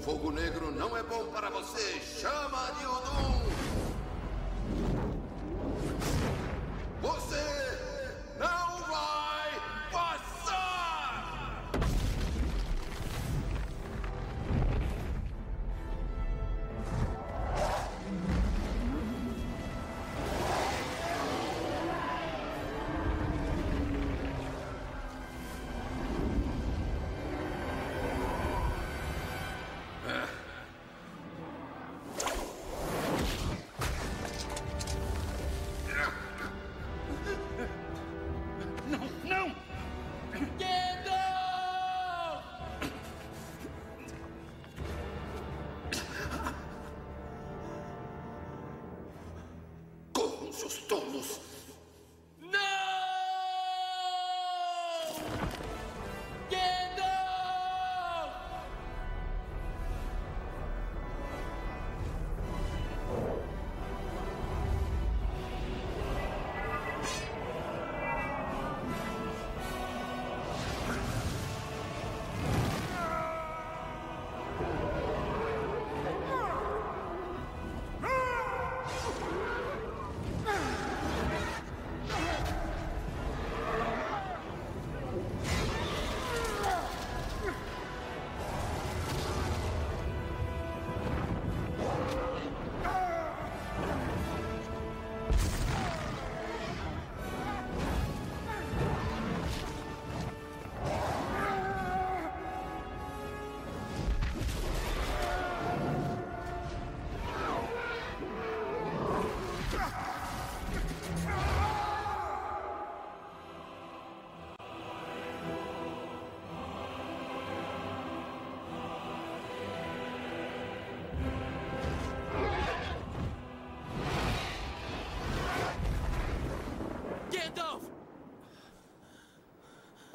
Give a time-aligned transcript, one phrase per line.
[0.00, 3.39] fogo negro não é bom para você, chama de Odum!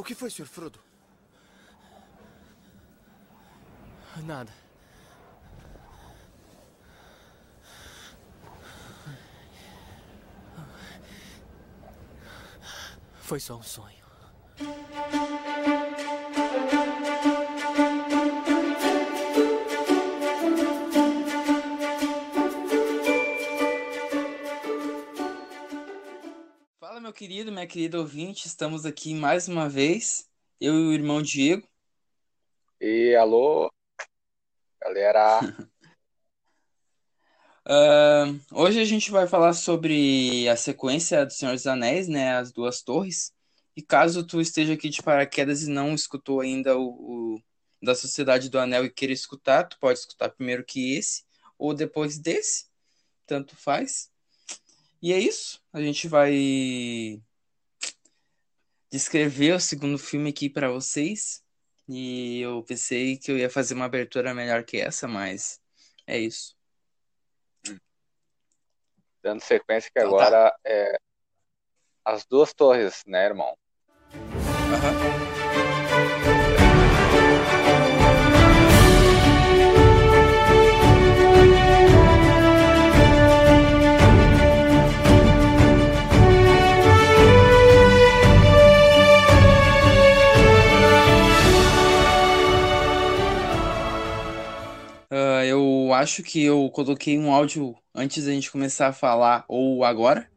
[0.06, 0.46] Que foi, Sr.
[0.46, 0.80] Frodo?
[4.24, 4.54] Nada.
[13.20, 14.06] Foi só um sonho.
[27.66, 30.30] Minha querida ouvinte, estamos aqui mais uma vez,
[30.62, 31.68] eu e o irmão Diego.
[32.80, 33.72] E alô,
[34.80, 35.40] galera.
[37.68, 42.52] Ah, hoje a gente vai falar sobre a sequência do Senhor dos Anéis, né, as
[42.52, 43.34] duas torres.
[43.76, 47.42] E caso tu esteja aqui de paraquedas e não escutou ainda o, o
[47.82, 51.24] da Sociedade do Anel e queira escutar, tu pode escutar primeiro que esse
[51.58, 52.68] ou depois desse,
[53.26, 54.12] tanto faz.
[55.02, 57.20] E é isso, a gente vai
[58.96, 61.44] descrever o segundo filme aqui para vocês.
[61.88, 65.60] E eu pensei que eu ia fazer uma abertura melhor que essa, mas
[66.08, 66.56] é isso.
[69.22, 70.28] Dando sequência que Então tá.
[70.28, 70.98] agora é
[72.06, 73.58] as duas torres, né, irmão?
[74.74, 75.25] Aham.
[95.88, 100.30] Eu acho que eu coloquei um áudio antes da gente começar a falar, ou agora,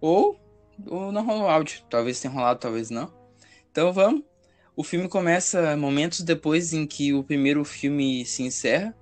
[0.00, 0.38] ou,
[0.86, 1.82] ou não rolou áudio.
[1.88, 3.12] Talvez tenha rolado, talvez não.
[3.70, 4.22] Então vamos.
[4.76, 8.94] O filme começa momentos depois em que o primeiro filme se encerra.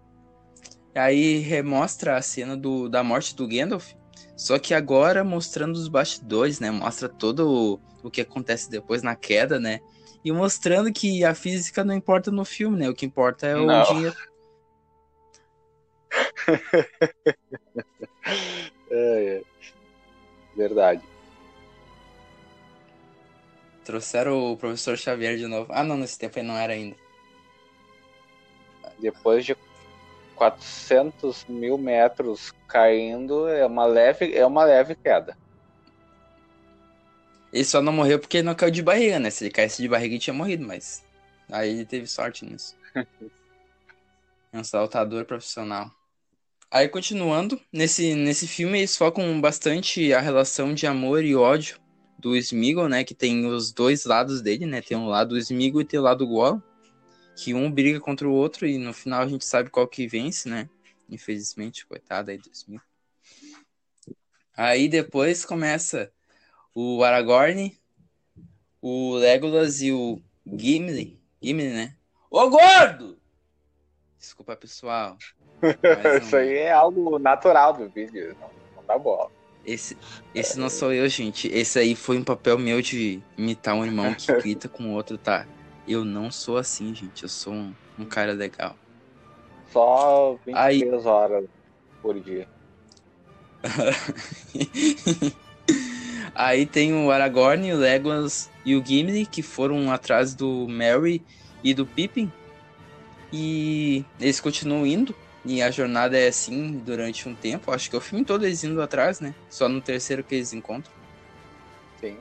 [0.95, 3.93] Aí remostra a cena do, da morte do Gandalf.
[4.37, 6.71] Só que agora mostrando os bastidores, né?
[6.71, 9.81] Mostra todo o, o que acontece depois na queda, né?
[10.25, 12.89] E mostrando que a física não importa no filme, né?
[12.89, 13.83] O que importa é o Não.
[13.83, 14.17] dinheiro.
[18.91, 19.43] É, é.
[20.57, 21.03] Verdade.
[23.85, 25.71] Trouxeram o professor Xavier de novo.
[25.73, 26.97] Ah, não, nesse tempo aí não era ainda.
[28.99, 29.57] Depois de
[30.37, 35.37] 400 mil metros caindo, é uma leve, é uma leve queda.
[37.53, 39.31] Ele só não morreu porque ele não caiu de barriga, né?
[39.31, 41.03] Se ele caísse de barriga, ele tinha morrido, mas.
[41.51, 42.77] Aí ele teve sorte nisso.
[44.53, 45.91] É um saltador profissional.
[46.75, 51.81] Aí, continuando, nesse, nesse filme eles focam bastante a relação de amor e ódio
[52.19, 53.05] do Smeagol, né?
[53.05, 54.82] Que tem os dois lados dele, né?
[54.82, 56.61] Tem o lado Smeagol e tem o lado Gollum.
[57.37, 60.49] Que um briga contra o outro e no final a gente sabe qual que vence,
[60.49, 60.69] né?
[61.09, 62.85] Infelizmente, coitado aí do Smeagol.
[64.56, 66.12] Aí depois começa
[66.75, 67.79] o Aragorn,
[68.82, 71.23] o Legolas e o Gimli.
[71.41, 71.97] Gimli, né?
[72.29, 73.17] Ô gordo!
[74.19, 75.17] Desculpa, pessoal.
[76.23, 79.31] Isso aí é algo natural do vídeo, não, não dá bola.
[79.67, 79.97] Esse,
[80.35, 81.49] esse não sou eu, gente.
[81.49, 85.17] Esse aí foi um papel meu de imitar um irmão que grita com o outro,
[85.17, 85.47] tá?
[85.89, 87.23] Eu não sou assim, gente.
[87.23, 88.77] Eu sou um, um cara legal.
[89.73, 91.47] Só 23 Aí- horas
[92.03, 92.47] por dia.
[96.35, 101.23] Aí tem o Aragorn, o Legolas e o Gimli que foram atrás do Merry
[101.63, 102.31] e do Pippin.
[103.33, 105.15] E eles continuam indo.
[105.44, 107.70] E a jornada é assim durante um tempo.
[107.70, 109.35] Acho que é o filme todo eles indo atrás, né?
[109.50, 110.93] Só no terceiro que eles encontram.
[112.00, 112.17] Sim.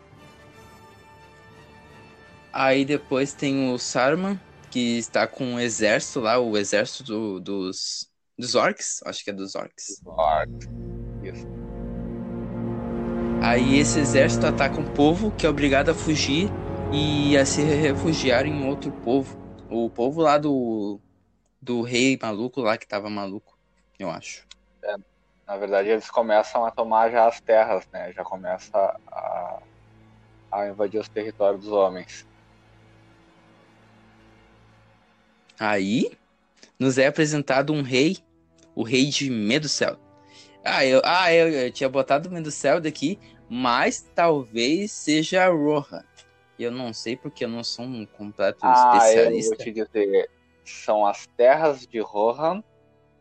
[2.51, 4.39] Aí depois tem o Saruman,
[4.69, 9.01] que está com o exército lá, o exército do- dos, dos orcs.
[9.05, 10.01] Acho que é dos orcs.
[10.05, 10.67] Orcs.
[11.23, 11.47] Isso.
[13.41, 16.49] Aí esse exército ataca um povo que é obrigado a fugir
[16.93, 19.37] e a se refugiar em outro povo.
[19.69, 20.99] O povo lá do,
[21.63, 23.57] do rei maluco lá que tava maluco,
[23.97, 24.45] eu acho.
[25.47, 28.11] Na verdade, eles começam a tomar já as terras, né?
[28.13, 28.77] Já começa
[29.07, 29.63] a,
[30.51, 32.25] a invadir os territórios dos homens.
[35.59, 36.11] Aí
[36.79, 38.17] nos é apresentado um rei,
[38.75, 39.97] o rei de Medusel.
[40.65, 43.19] Ah, eu, ah, eu, eu tinha botado o Medusel daqui,
[43.49, 46.03] mas talvez seja Rohan.
[46.57, 49.55] Eu não sei porque eu não sou um completo Ah, eu especialista.
[49.55, 50.29] vou te dizer.
[50.65, 52.63] São as terras de Rohan,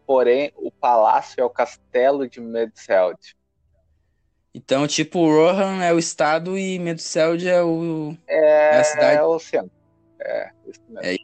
[0.07, 3.37] porém o palácio é o castelo de Medceld.
[4.55, 8.15] Então, tipo, Rohan é o estado e Meduseld é o.
[8.27, 9.19] É, É a cidade.
[9.19, 9.71] é o centro.
[10.21, 11.01] É, isso mesmo.
[11.03, 11.17] É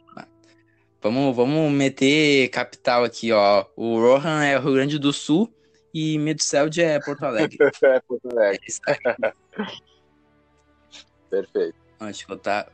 [1.01, 3.65] Vamos, vamos meter capital aqui, ó.
[3.77, 5.53] O Rohan é o Rio Grande do Sul
[5.93, 7.57] e Meduseld é Porto Alegre.
[7.81, 8.59] É, Porto Alegre.
[8.85, 8.95] Aí.
[11.29, 11.75] Perfeito.
[12.01, 12.67] Deixa eu botar.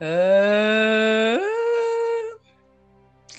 [0.00, 1.38] Ah,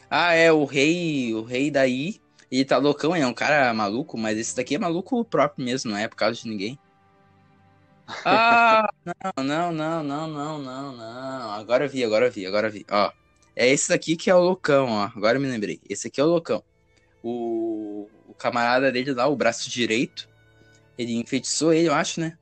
[0.10, 2.20] Ah, é o rei, o rei daí.
[2.52, 5.92] Ele tá loucão, ele é um cara maluco, mas esse daqui é maluco próprio mesmo,
[5.92, 6.80] não é por causa de ninguém.
[8.26, 8.90] Ah,
[9.38, 11.52] não, não, não, não, não, não, não.
[11.52, 12.86] Agora vi, agora vi, agora vi.
[12.90, 13.12] Ó,
[13.56, 15.12] é esse daqui que é o loucão, ó.
[15.16, 15.80] Agora eu me lembrei.
[15.88, 16.64] Esse aqui é o loucão.
[17.22, 20.28] O, o camarada dele lá, o braço direito,
[20.98, 22.38] ele enfeitiçou ele, eu acho, né?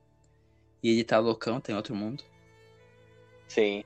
[0.82, 2.24] E ele tá loucão, tem outro mundo.
[3.48, 3.84] Sim.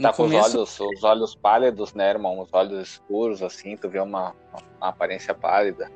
[0.00, 2.40] Tá com os olhos, os olhos pálidos, né, irmão?
[2.40, 5.90] Os olhos escuros, assim, tu vê uma, uma aparência pálida.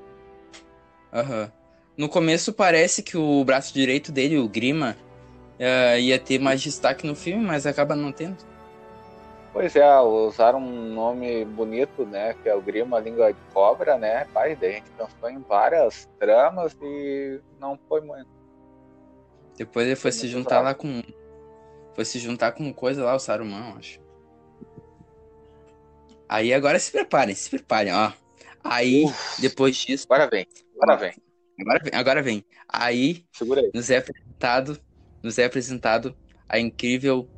[1.12, 1.51] Aham.
[1.97, 4.97] No começo parece que o braço direito dele, o Grima,
[5.59, 8.45] eh, ia ter mais destaque no filme, mas acaba não tendo.
[9.53, 12.35] Pois é, usaram um nome bonito, né?
[12.43, 14.27] Que é o Grima Língua de Cobra, né?
[14.34, 18.29] Pai, daí a gente pensou em várias tramas e não foi muito.
[19.56, 21.01] Depois ele foi Foi se juntar lá com.
[21.94, 24.01] Foi se juntar com coisa lá, o Saruman, acho.
[26.29, 28.13] Aí agora se preparem, se preparem, ó.
[28.63, 29.05] Aí,
[29.39, 30.06] depois disso.
[30.10, 31.15] Agora vem, agora vem.
[31.60, 32.44] Agora vem, agora vem.
[32.69, 33.70] Aí aí.
[33.72, 34.81] nos é apresentado.
[35.22, 36.17] Nos é apresentado
[36.48, 37.29] a incrível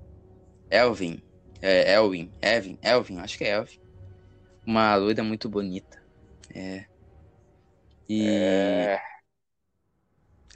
[0.70, 1.22] Elvin.
[1.60, 2.32] É, Elvin.
[2.40, 2.78] Evin.
[2.82, 3.80] Elvin, acho que é Elvin.
[4.66, 6.02] Uma loira muito bonita.
[6.54, 6.86] É.
[8.08, 8.98] E É,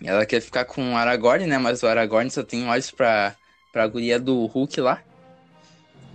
[0.03, 1.59] ela quer ficar com o Aragorn, né?
[1.59, 3.37] Mas o Aragorn só tem olhos pra,
[3.73, 5.03] pra guria do Hulk lá.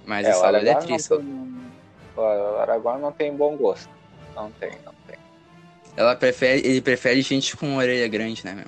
[0.06, 1.10] Mas é, o essa é triste.
[1.10, 1.46] tem-
[2.16, 2.22] o
[2.60, 3.90] Aragorn não tem bom gosto.
[4.36, 5.18] Não tem, não tem.
[5.98, 8.68] Ela prefere, ele prefere gente com orelha grande, né, meu?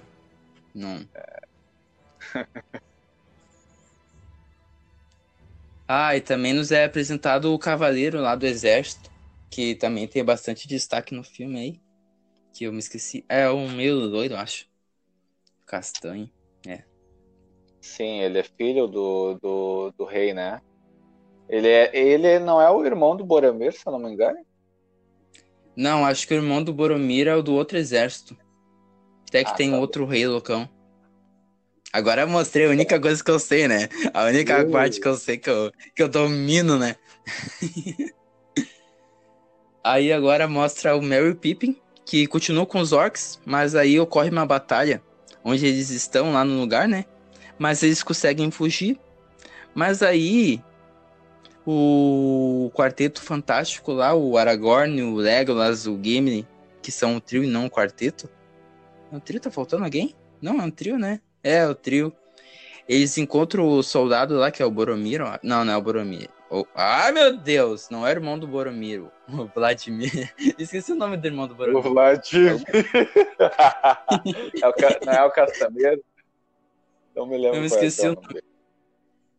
[0.74, 1.08] Não.
[5.88, 9.10] ah, e também nos é apresentado o cavaleiro lá do exército,
[9.50, 11.82] que também tem bastante destaque no filme aí.
[12.54, 13.26] Que eu me esqueci.
[13.30, 14.68] É um meio loiro, eu acho.
[15.66, 16.30] Castanho.
[17.88, 20.62] Sim, ele é filho do, do, do rei, né?
[21.48, 24.38] Ele, é, ele não é o irmão do Boromir, se eu não me engano.
[25.76, 28.38] Não, acho que o irmão do Boromir é o do outro exército.
[29.28, 30.68] Até que Ah, tem tá outro rei loucão.
[31.94, 33.88] Agora eu mostrei a única coisa que eu sei, né?
[34.14, 34.72] A única Uh.
[34.72, 36.98] parte que eu sei que eu, que eu domino, né?
[39.82, 44.46] aí agora mostra o Merry Pippin, que continua com os orcs, mas aí ocorre uma
[44.46, 45.02] batalha
[45.44, 47.06] onde eles estão lá no lugar, né?
[47.58, 49.00] Mas eles conseguem fugir.
[49.74, 50.62] Mas aí
[51.66, 56.48] o quarteto fantástico lá, o Aragorn, o Legolas, o Gimli,
[56.82, 58.30] que são um trio e não um quarteto.
[59.12, 59.40] É um trio?
[59.40, 60.16] Tá faltando alguém?
[60.42, 61.20] Não, é um trio, né?
[61.44, 62.14] É, o trio.
[62.88, 65.22] Eles encontram o soldado lá, que é o Boromir.
[65.22, 65.38] ó.
[65.44, 66.30] Não, não é o Boromir.
[66.50, 66.66] O...
[66.74, 67.90] Ah, meu Deus!
[67.90, 70.34] Não é o irmão do Boromir, o Vladimir.
[70.58, 71.84] Esqueci o nome do irmão do O Boromir.
[71.92, 72.64] Vladimir.
[74.62, 76.02] é o, Ca- não é o Castaneiro?
[77.18, 78.44] Não me lembro Eu me é esqueci que é o nome.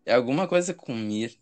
[0.04, 1.38] É alguma coisa com Mir.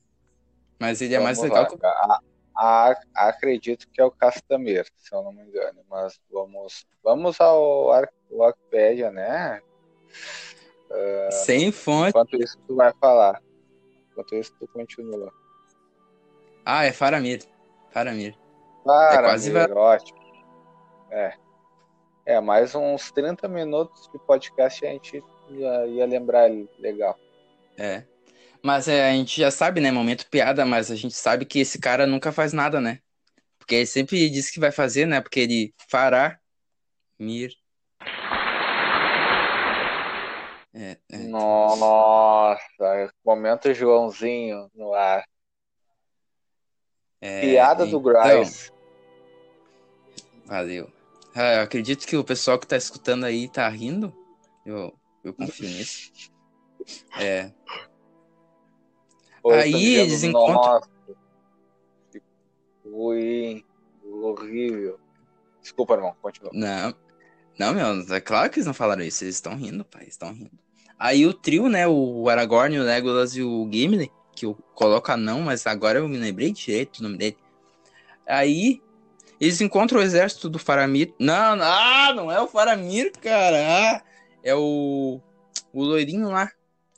[0.78, 1.78] Mas ele é mais Vamos legal lá.
[1.78, 2.20] que A-
[2.54, 5.80] a- acredito que é o Castamir, se eu não me engano.
[5.88, 9.62] Mas vamos, vamos ao Ar- Wikipedia, né?
[11.30, 12.10] Sem fonte.
[12.10, 13.42] Enquanto isso, tu vai falar.
[14.12, 15.32] Enquanto isso, tu continua.
[16.64, 17.42] Ah, é Faramir.
[17.90, 18.36] Faramir.
[18.84, 20.18] Para, quase Mir, ótimo.
[21.10, 21.34] É.
[22.24, 27.18] É, mais uns 30 minutos de podcast a gente ia, ia lembrar legal.
[27.76, 28.04] É.
[28.62, 29.90] Mas é, a gente já sabe, né?
[29.90, 33.00] Momento piada, mas a gente sabe que esse cara nunca faz nada, né?
[33.58, 35.20] Porque ele sempre diz que vai fazer, né?
[35.20, 36.38] Porque ele fará.
[37.18, 37.52] Mir.
[40.74, 41.16] É, é.
[41.28, 42.60] Nossa,
[43.24, 45.24] momento Joãozinho no ar.
[47.20, 48.70] É, Piada do então, Grice.
[50.44, 50.92] Valeu.
[51.34, 54.14] Ah, eu acredito que o pessoal que tá escutando aí tá rindo.
[54.64, 54.94] Eu,
[55.28, 56.12] eu confio nisso.
[57.18, 57.50] É.
[59.42, 60.80] Pô, aí dizendo, eles encontram-
[62.84, 63.64] ruim,
[64.04, 65.00] horrível.
[65.60, 66.50] Desculpa, irmão, continua.
[66.54, 66.94] Não,
[67.58, 70.32] não, meu, é claro que eles não falaram isso, eles estão rindo, pai, eles estão
[70.32, 70.50] rindo.
[70.98, 75.40] Aí o trio, né, o Aragorn, o Legolas e o Gimli, que eu coloco anão,
[75.40, 77.36] mas agora eu me lembrei direito do nome dele.
[78.26, 78.80] Aí
[79.40, 81.12] eles encontram o exército do Faramir.
[81.18, 83.56] Não, não, ah, não é o Faramir, cara.
[83.58, 84.02] Ah,
[84.46, 85.20] é o
[85.72, 86.50] o loirinho lá,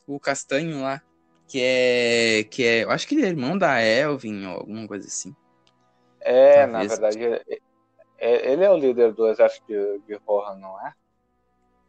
[0.06, 1.02] o castanho lá,
[1.48, 5.06] que é que é, eu acho que ele é irmão da Elvin ou alguma coisa
[5.06, 5.34] assim.
[6.20, 6.72] É, Talvez.
[6.72, 7.58] na verdade, é-
[8.18, 10.92] é- ele é o líder do exército de, de Rohan, não é?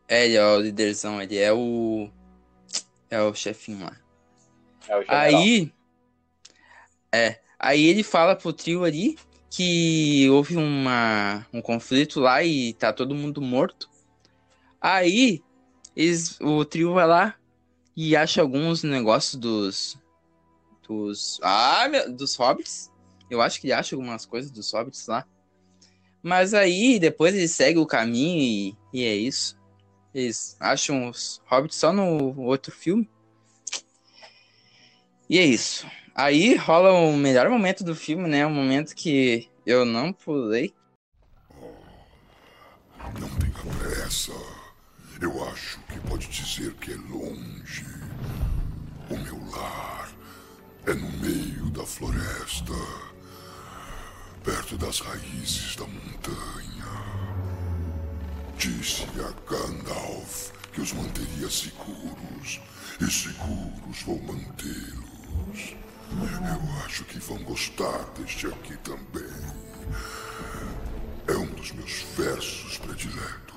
[0.08, 2.10] É, ele é o líderzão, ele é o
[3.10, 3.98] é o chefinho lá.
[4.88, 5.42] É o general.
[5.42, 5.74] Aí.
[7.12, 7.40] É.
[7.60, 9.18] Aí ele fala pro trio ali
[9.50, 13.90] que houve uma, um conflito lá e tá todo mundo morto.
[14.80, 15.44] Aí
[16.00, 17.36] eles, o trio vai lá
[17.94, 20.00] e acha alguns negócios dos.
[20.88, 21.40] Dos.
[21.44, 22.90] Ah, meu, dos hobbits.
[23.30, 25.28] Eu acho que ele acha algumas coisas dos hobbits lá.
[26.24, 29.60] Mas aí depois ele segue o caminho e, e é isso.
[30.14, 33.10] Eles acham os hobbits só no outro filme.
[35.30, 35.86] E é isso.
[36.16, 38.48] Aí rola o melhor momento do filme, né?
[38.48, 40.74] Um momento que eu não pulei.
[43.20, 44.49] Não tenha pressa.
[45.22, 47.86] Eu acho que pode dizer que é longe.
[49.10, 50.10] O meu lar
[50.86, 52.74] é no meio da floresta,
[54.44, 56.86] perto das raízes da montanha.
[58.58, 62.62] Disse a Gandalf que os manteria seguros,
[63.02, 65.76] e seguros vou mantê-los.
[66.12, 69.26] Eu acho que vão gostar deste aqui também.
[71.28, 73.49] É um dos meus versos prediletos.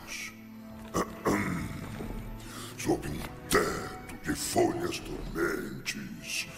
[2.78, 3.18] Sob um
[3.48, 6.48] teto de folhas dormentes,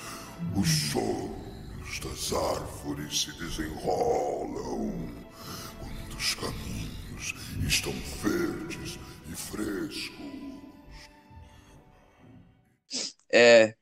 [0.56, 4.92] os sonhos das árvores se desenrolam
[5.78, 7.34] quando os caminhos
[7.66, 8.98] estão verdes
[9.30, 10.24] e frescos.
[13.32, 13.74] É.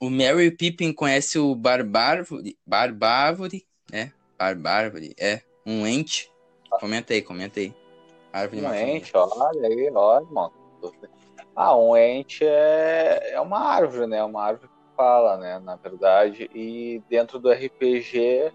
[0.00, 2.58] O Merry Pippin conhece o Barbárvore.
[2.66, 4.12] Barbárvore, né?
[4.38, 5.42] Barbárvore, é.
[5.64, 6.30] Um ente.
[6.80, 7.74] Comenta aí, comenta aí.
[8.32, 10.52] Árvore Um ente, olha aí, olha, irmão.
[11.54, 14.22] Ah, um ente é, é uma árvore, né?
[14.22, 15.58] Uma árvore que fala, né?
[15.58, 16.48] Na verdade.
[16.54, 18.52] E dentro do RPG,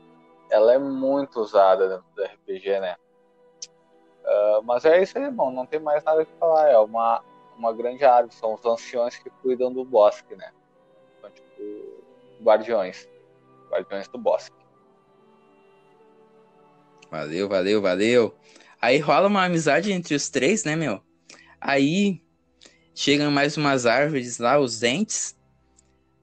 [0.50, 2.96] ela é muito usada dentro do RPG, né?
[4.26, 5.52] Ah, mas é isso aí, irmão.
[5.52, 6.70] Não tem mais nada que falar.
[6.70, 7.22] É uma,
[7.58, 8.34] uma grande árvore.
[8.34, 10.52] São os anciões que cuidam do bosque, né?
[11.22, 12.04] São tipo
[12.42, 13.08] guardiões.
[13.70, 14.56] Guardiões do bosque.
[17.12, 18.36] Valeu, valeu, valeu.
[18.86, 21.02] Aí rola uma amizade entre os três, né, meu?
[21.60, 22.22] Aí
[22.94, 25.36] chegam mais umas árvores lá, os dentes.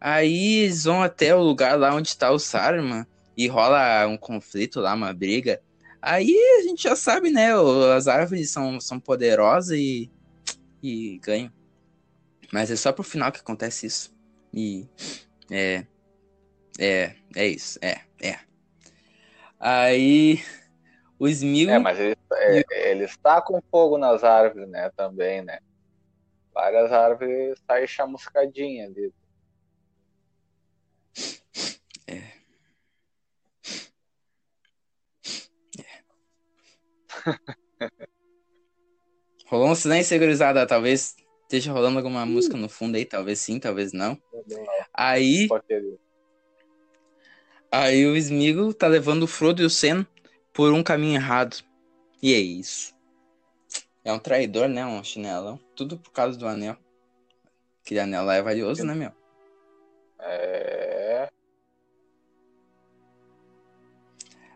[0.01, 3.05] Aí eles vão até o lugar lá onde tá o Saruman
[3.37, 5.61] e rola um conflito lá, uma briga.
[6.01, 7.49] Aí a gente já sabe, né?
[7.97, 10.09] As árvores são, são poderosas e,
[10.81, 11.53] e ganham.
[12.53, 14.15] Mas é só pro final que acontece isso.
[14.55, 14.87] E
[15.51, 15.85] é.
[16.79, 18.39] É, é isso, é, é.
[19.59, 20.41] Aí
[21.23, 21.71] o Smil.
[21.71, 24.91] É, mas ele, tá, é, ele está com fogo nas árvores, né?
[24.97, 25.61] Também, né?
[26.53, 29.15] Várias árvores saem chamuscadinhas ali.
[32.09, 32.25] É.
[35.79, 36.03] é.
[39.47, 43.93] Rolou um silêncio, segurizado, Talvez esteja rolando alguma música no fundo aí, talvez sim, talvez
[43.93, 44.21] não.
[44.93, 45.47] Aí.
[47.71, 50.05] Aí o Smigo tá levando o Frodo e o Sen
[50.53, 51.63] por um caminho errado.
[52.23, 52.95] E é isso.
[54.05, 54.85] É um traidor, né?
[54.85, 55.59] Um chinelão.
[55.75, 56.77] Tudo por causa do anel.
[57.85, 59.13] Aquele anel lá é valioso, né, meu?
[60.21, 61.29] É.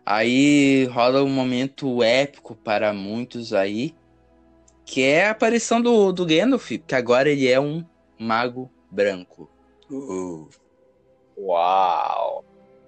[0.04, 3.92] Aí rola um momento épico para muitos aí,
[4.84, 7.84] que é a aparição do, do Gandalf, que agora ele é um
[8.16, 9.50] mago branco.
[9.90, 10.48] Uh.
[11.36, 12.44] Uau!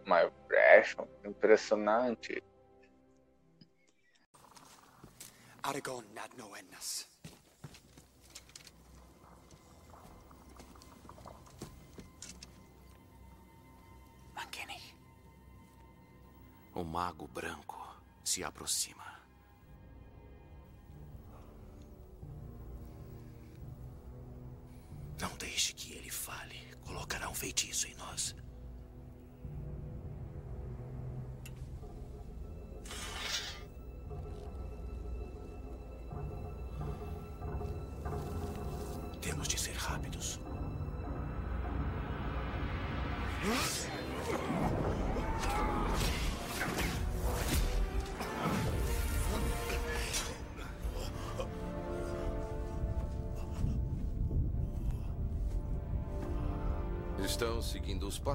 [0.06, 1.06] My impression.
[1.24, 2.42] Impressionante.
[5.68, 7.06] Aragorn nad no ennas.
[14.34, 14.80] Mankeni.
[16.75, 17.76] O mago branco
[18.25, 19.20] se aproxima.
[25.20, 26.75] Não deixe que ele fale.
[26.87, 28.34] Colocará um feitiço em nós.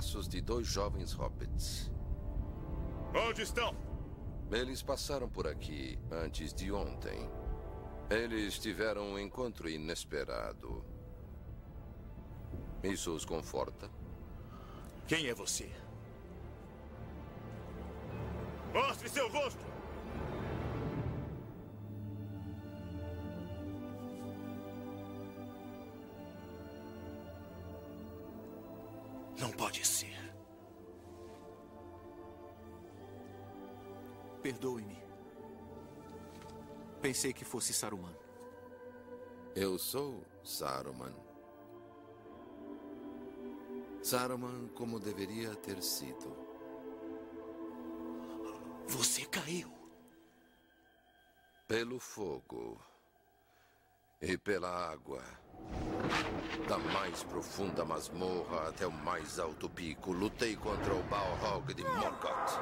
[0.03, 1.89] Passos de dois jovens hobbits.
[3.15, 3.73] Onde estão?
[4.51, 7.29] Eles passaram por aqui antes de ontem.
[8.09, 10.83] Eles tiveram um encontro inesperado.
[12.83, 13.89] Isso os conforta?
[15.07, 15.71] Quem é você?
[18.73, 19.72] Mostre seu rosto!
[29.63, 30.19] Pode ser.
[34.41, 35.01] Perdoe-me.
[37.01, 38.13] Pensei que fosse Saruman.
[39.55, 41.15] Eu sou Saruman.
[44.01, 46.35] Saruman como deveria ter sido.
[48.89, 49.71] Você caiu.
[51.69, 52.81] Pelo fogo
[54.21, 55.23] e pela água.
[56.67, 62.59] Da mais profunda masmorra até o mais alto pico, lutei contra o Balrog de Morgoth.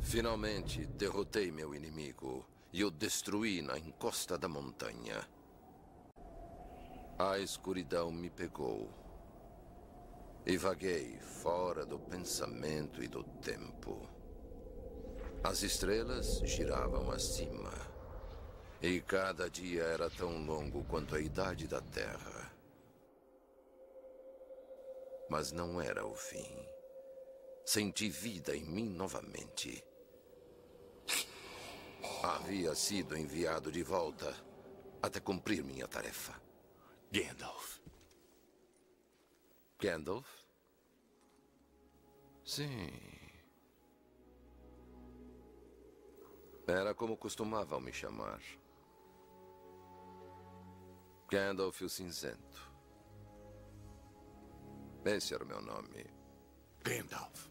[0.00, 5.26] Finalmente derrotei meu inimigo e o destruí na encosta da montanha.
[7.16, 8.90] A escuridão me pegou.
[10.44, 14.08] E vaguei fora do pensamento e do tempo.
[15.44, 17.72] As estrelas giravam acima.
[18.82, 22.52] E cada dia era tão longo quanto a idade da Terra.
[25.30, 26.66] Mas não era o fim.
[27.64, 29.84] Senti vida em mim novamente.
[32.24, 34.34] Havia sido enviado de volta
[35.00, 36.43] até cumprir minha tarefa.
[37.14, 37.80] Gandalf.
[39.78, 40.28] Gandalf?
[42.44, 42.90] Sim.
[46.66, 48.42] Era como costumavam me chamar.
[51.30, 52.74] Gandalf o Cinzento.
[55.04, 56.04] Esse era o meu nome.
[56.82, 57.48] Gandalf.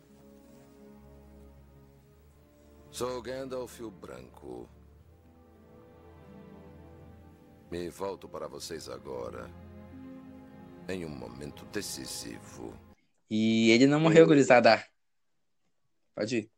[2.91, 4.69] Sou Gandalf o Branco.
[7.73, 9.49] Me volto para vocês agora.
[10.87, 12.71] Em um momento decisivo.
[13.27, 14.85] E ele não morreu, gurizada.
[16.13, 16.51] Pode ir.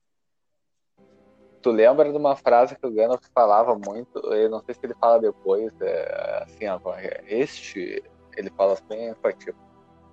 [1.62, 4.20] Tu lembra de uma frase que o Gandalf falava muito?
[4.34, 6.82] Eu não sei se ele fala depois, é, assim, ó,
[7.28, 8.04] este,
[8.36, 9.58] ele fala assim, enfativo.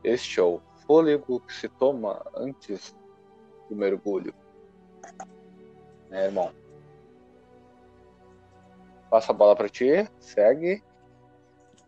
[0.04, 2.94] Este é o fôlego que se toma antes
[3.68, 4.32] do mergulho.
[6.08, 6.52] Né, irmão?
[9.10, 10.80] Passa a bola pra ti, segue.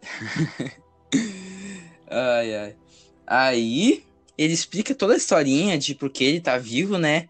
[2.07, 2.77] Ai, ai.
[3.27, 4.05] Aí,
[4.37, 7.29] ele explica toda a historinha de por que ele tá vivo, né?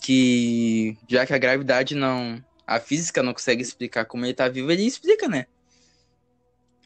[0.00, 2.42] Que já que a gravidade não.
[2.66, 5.46] A física não consegue explicar como ele tá vivo, ele explica, né?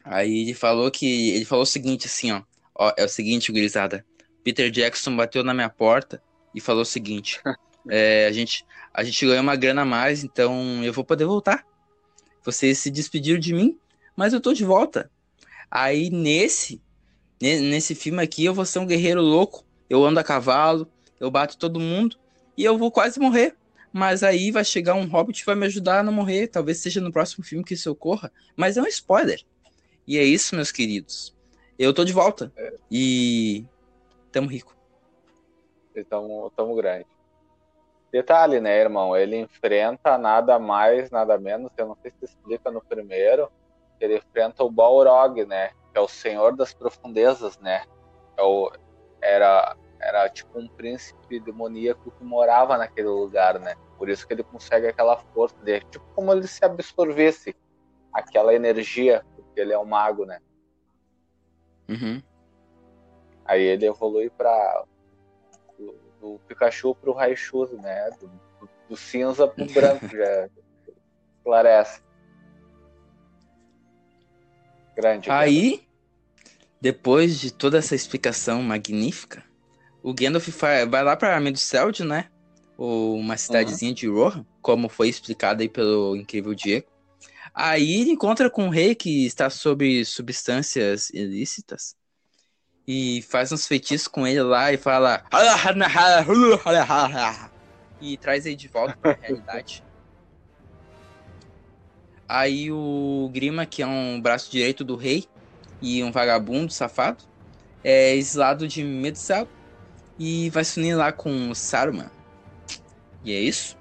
[0.03, 1.31] Aí ele falou que.
[1.31, 2.41] Ele falou o seguinte, assim, ó.
[2.73, 4.05] ó é o seguinte, gurizada.
[4.43, 6.21] Peter Jackson bateu na minha porta
[6.55, 7.41] e falou o seguinte:
[7.89, 11.65] É, a, gente, a gente ganhou uma grana a mais, então eu vou poder voltar.
[12.43, 13.79] Vocês se despediram de mim,
[14.15, 15.09] mas eu tô de volta.
[15.69, 16.81] Aí nesse,
[17.41, 19.65] nesse filme aqui, eu vou ser um guerreiro louco.
[19.89, 22.17] Eu ando a cavalo, eu bato todo mundo
[22.57, 23.55] e eu vou quase morrer.
[23.91, 26.47] Mas aí vai chegar um hobbit e vai me ajudar a não morrer.
[26.47, 28.31] Talvez seja no próximo filme que isso ocorra.
[28.55, 29.41] Mas é um spoiler.
[30.05, 31.35] E é isso, meus queridos.
[31.79, 32.51] Eu tô de volta.
[32.91, 33.65] E.
[34.31, 34.75] Tamo rico.
[36.09, 37.07] Tamo, tamo grande.
[38.11, 39.17] Detalhe, né, irmão?
[39.17, 41.71] Ele enfrenta nada mais, nada menos.
[41.77, 43.49] Eu não sei se explica no primeiro.
[43.99, 45.69] Ele enfrenta o Balrog, né?
[45.91, 47.83] Que é o Senhor das Profundezas, né?
[48.37, 48.71] É o,
[49.21, 53.75] era era tipo um príncipe demoníaco que morava naquele lugar, né?
[53.97, 57.55] Por isso que ele consegue aquela força dele, tipo como ele se absorvesse
[58.13, 60.39] aquela energia, porque ele é um mago, né?
[61.89, 62.21] Uhum.
[63.45, 64.83] Aí ele evolui para
[65.77, 68.09] do, do, Pikachu pro Raichu, né?
[68.19, 70.49] Do, do, do cinza pro branco, já
[71.37, 72.03] esclarece.
[74.97, 75.29] Grande.
[75.29, 75.83] Aí,
[76.81, 79.43] depois de toda essa explicação magnífica,
[80.01, 80.47] o Gandalf
[80.89, 82.25] vai lá pra Meduseld, né?
[82.75, 83.95] Ou uma cidadezinha uhum.
[83.95, 86.87] de Rohan, como foi explicado aí pelo incrível Diego.
[87.53, 91.95] Aí ele encontra com um rei que está sob substâncias ilícitas
[92.87, 95.23] e faz uns feitiços com ele lá e fala
[98.01, 99.83] e traz ele de volta para a realidade.
[102.27, 105.25] Aí o Grima, que é um braço direito do rei
[105.81, 107.23] e um vagabundo safado,
[107.83, 109.49] é exilado de Meduseld
[110.19, 112.09] e vai se unir lá com Saruman.
[113.23, 113.77] E é isso.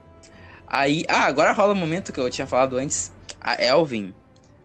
[0.66, 3.12] Aí, ah, agora rola o um momento que eu tinha falado antes.
[3.40, 4.14] A Elvin,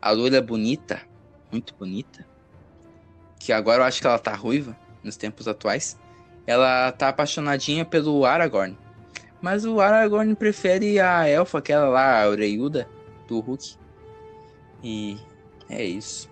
[0.01, 1.01] a loira bonita,
[1.51, 2.25] muito bonita,
[3.39, 5.99] que agora eu acho que ela tá ruiva nos tempos atuais.
[6.45, 8.77] Ela tá apaixonadinha pelo Aragorn.
[9.41, 12.87] Mas o Aragorn prefere a elfa, aquela lá, a Oreiuda,
[13.31, 13.77] do Hulk.
[14.83, 15.17] E
[15.69, 16.29] é isso.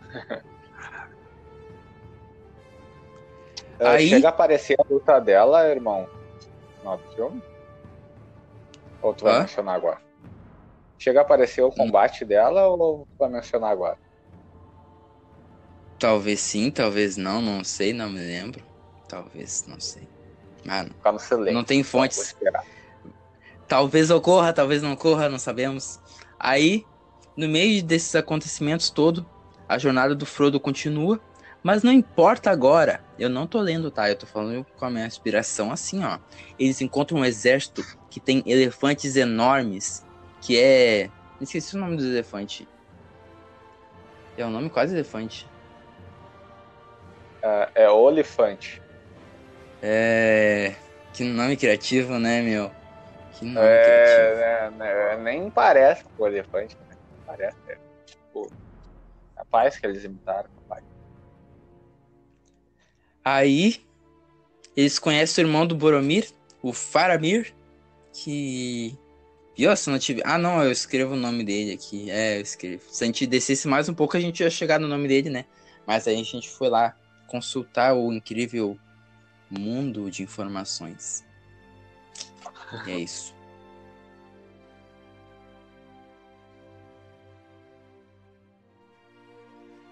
[3.76, 4.08] É, Aí...
[4.08, 6.08] Chega a aparecer a luta dela, irmão,
[6.84, 7.42] no filme?
[9.02, 9.40] Ou tu vai Hã?
[9.40, 10.00] mencionar agora?
[10.96, 13.98] Chega a aparecer o combate dela ou tu vai mencionar agora?
[15.98, 18.64] Talvez sim, talvez não, não sei, não me lembro.
[19.08, 20.08] Talvez, não sei.
[20.64, 20.94] Mano,
[21.52, 22.36] não tem fontes.
[23.66, 25.98] Talvez ocorra, talvez não ocorra, não sabemos.
[26.38, 26.84] Aí,
[27.36, 29.26] no meio desses acontecimentos todo,
[29.68, 31.20] a jornada do Frodo continua
[31.64, 33.02] mas não importa agora.
[33.18, 34.10] Eu não tô lendo, tá?
[34.10, 36.18] Eu tô falando com a minha inspiração assim, ó.
[36.58, 40.04] Eles encontram um exército que tem elefantes enormes,
[40.42, 41.10] que é.
[41.40, 42.68] Esqueci o nome do elefante.
[44.36, 45.48] É um nome quase elefante.
[47.42, 48.82] É, é Olifante.
[49.82, 50.74] É.
[51.14, 52.70] Que nome criativo, né, meu?
[53.38, 54.70] Que nome é.
[54.70, 56.96] Né, né, nem parece com o elefante, né?
[57.26, 57.56] Parece.
[57.68, 58.50] É, tipo,
[59.36, 60.84] rapaz que eles imitaram, rapaz.
[63.24, 63.84] Aí
[64.76, 66.30] eles conhecem o irmão do Boromir,
[66.62, 67.54] o Faramir,
[68.12, 68.96] que.
[69.58, 70.20] Nossa, não tive.
[70.24, 72.10] Ah, não, eu escrevo o nome dele aqui.
[72.10, 72.82] É, eu escrevo.
[72.88, 75.44] Se a gente descesse mais um pouco, a gente ia chegar no nome dele, né?
[75.86, 78.78] Mas aí a gente foi lá consultar o incrível
[79.50, 81.23] mundo de informações.
[82.86, 83.34] E é isso.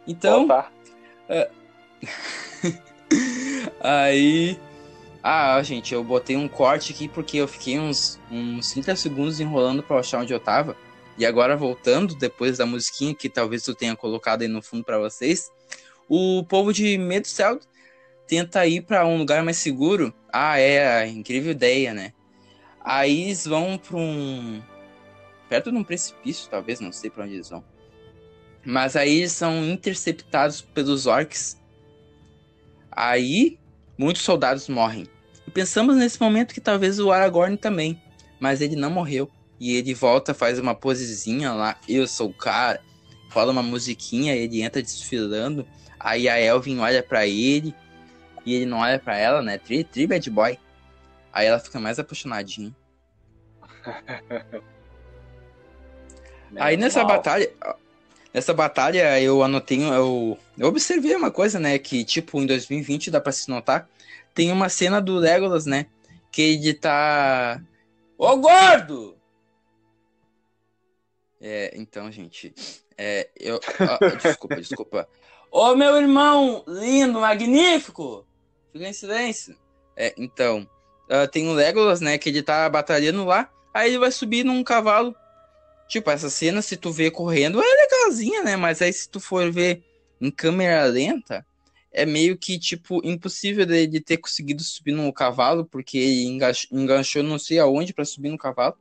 [0.07, 0.47] Então.
[0.47, 1.63] Uh...
[3.81, 4.59] Aí.
[5.23, 9.83] Ah, gente, eu botei um corte aqui porque eu fiquei uns, uns 30 segundos enrolando
[9.83, 10.77] pra achar onde eu tava.
[11.17, 14.99] E agora voltando, depois da musiquinha que talvez eu tenha colocado aí no fundo para
[14.99, 15.53] vocês.
[16.09, 17.61] O povo de Medcel
[18.27, 20.13] tenta ir para um lugar mais seguro.
[20.33, 22.13] Ah, é, a incrível ideia, né?
[22.85, 24.61] Aí eles vão pra um.
[25.49, 27.65] perto de um precipício, talvez, não sei para onde eles vão.
[28.65, 31.61] Mas aí eles são interceptados pelos orcs
[32.95, 33.59] Aí,
[33.97, 35.07] muitos soldados morrem.
[35.47, 38.01] E pensamos nesse momento que talvez o Aragorn também,
[38.39, 39.31] mas ele não morreu.
[39.59, 42.81] E ele volta, faz uma posezinha lá, eu sou o cara,
[43.31, 45.67] rola uma musiquinha, ele entra desfilando.
[45.99, 47.75] Aí a Elvin olha para ele
[48.45, 49.57] e ele não olha para ela, né?
[49.57, 50.59] Tri, tri bad boy.
[51.33, 52.75] Aí ela fica mais apaixonadinha.
[56.55, 57.51] Aí nessa batalha,
[58.33, 61.79] Nessa batalha eu anotei, eu, eu observei uma coisa, né?
[61.79, 63.89] Que, tipo, em 2020 dá pra se notar.
[64.35, 65.87] Tem uma cena do Legolas, né?
[66.31, 67.61] Que ele tá.
[68.17, 69.19] Ô gordo!
[71.39, 72.55] É, então, gente.
[72.97, 73.61] É, eu.
[74.23, 75.09] desculpa, desculpa.
[75.51, 78.27] Ô meu irmão lindo, magnífico!
[78.73, 79.55] Fica em silêncio.
[79.95, 80.67] É, então,
[81.09, 82.19] ah, tem o Legolas, né?
[82.19, 83.51] Que ele tá batalhando lá.
[83.75, 85.15] Aí ele vai subir num cavalo.
[85.89, 88.57] Tipo, essa cena, se tu vê correndo, é legalzinha, né?
[88.57, 89.83] Mas aí se tu for ver
[90.21, 91.45] em câmera lenta,
[91.93, 97.23] é meio que, tipo, impossível dele ter conseguido subir no cavalo, porque ele enganch- enganchou
[97.23, 98.75] não sei aonde pra subir no cavalo.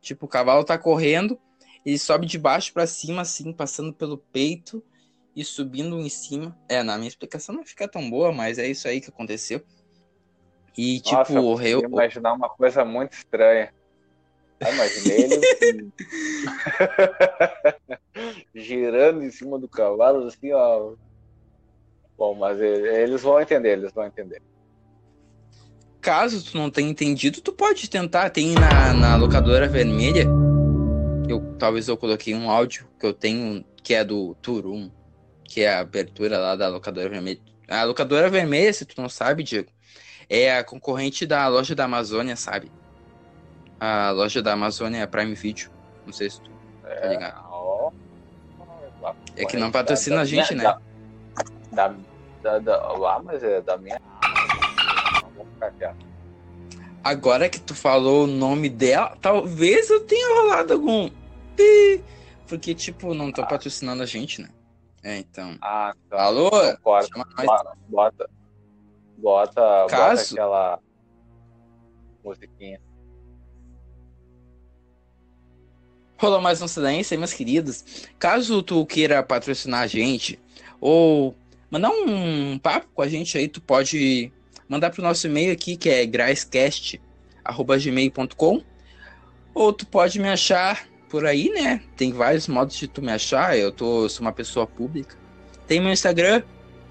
[0.00, 1.38] Tipo, o cavalo tá correndo,
[1.84, 4.84] ele sobe de baixo pra cima, assim, passando pelo peito
[5.34, 6.56] e subindo em cima.
[6.68, 9.64] É, na minha explicação não fica tão boa, mas é isso aí que aconteceu.
[10.76, 13.72] E, tipo, Nossa, eu consegui imaginar uma coisa muito estranha.
[14.60, 15.40] Eu imaginei ele
[18.54, 20.94] girando em cima do cavalo, assim, ó.
[22.16, 24.40] Bom, mas eles vão entender, eles vão entender.
[26.00, 28.30] Caso tu não tenha entendido, tu pode tentar.
[28.30, 30.26] Tem na, na locadora vermelha.
[31.28, 34.90] Eu, talvez eu coloquei um áudio que eu tenho, que é do Turum,
[35.44, 37.40] que é a abertura lá da locadora vermelha.
[37.68, 39.70] A locadora vermelha, se tu não sabe, Diego,
[40.28, 42.70] é a concorrente da loja da Amazônia, sabe?
[43.78, 45.70] A loja da Amazônia é a Prime Video.
[46.06, 46.50] Não sei se tu
[46.82, 47.44] tá ligado.
[47.50, 47.90] Ó,
[49.36, 50.64] É que não patrocina a gente, né?
[50.64, 50.78] Da,
[51.72, 51.94] da,
[52.42, 54.00] da, da, ah, mas é da minha.
[57.02, 61.10] Agora que tu falou o nome dela, talvez eu tenha rolado algum.
[62.46, 64.48] Porque, tipo, não tô patrocinando a gente, né?
[65.02, 65.56] É, então.
[65.60, 66.18] Ah, então.
[66.18, 66.50] Alô?
[67.42, 67.76] então.
[67.88, 68.30] Bota,
[69.16, 70.78] bota, Caso- bota aquela
[72.24, 72.80] musiquinha.
[76.16, 78.06] Rolou mais um silêncio meus queridos.
[78.18, 80.40] Caso tu queira patrocinar a gente
[80.80, 81.34] ou
[81.70, 84.32] mandar um papo com a gente aí, tu pode
[84.68, 88.62] mandar pro nosso e-mail aqui, que é graiscast.gmail.com
[89.52, 91.82] ou tu pode me achar por aí, né?
[91.96, 93.56] Tem vários modos de tu me achar.
[93.58, 95.16] Eu tô, sou uma pessoa pública.
[95.66, 96.42] Tem meu Instagram,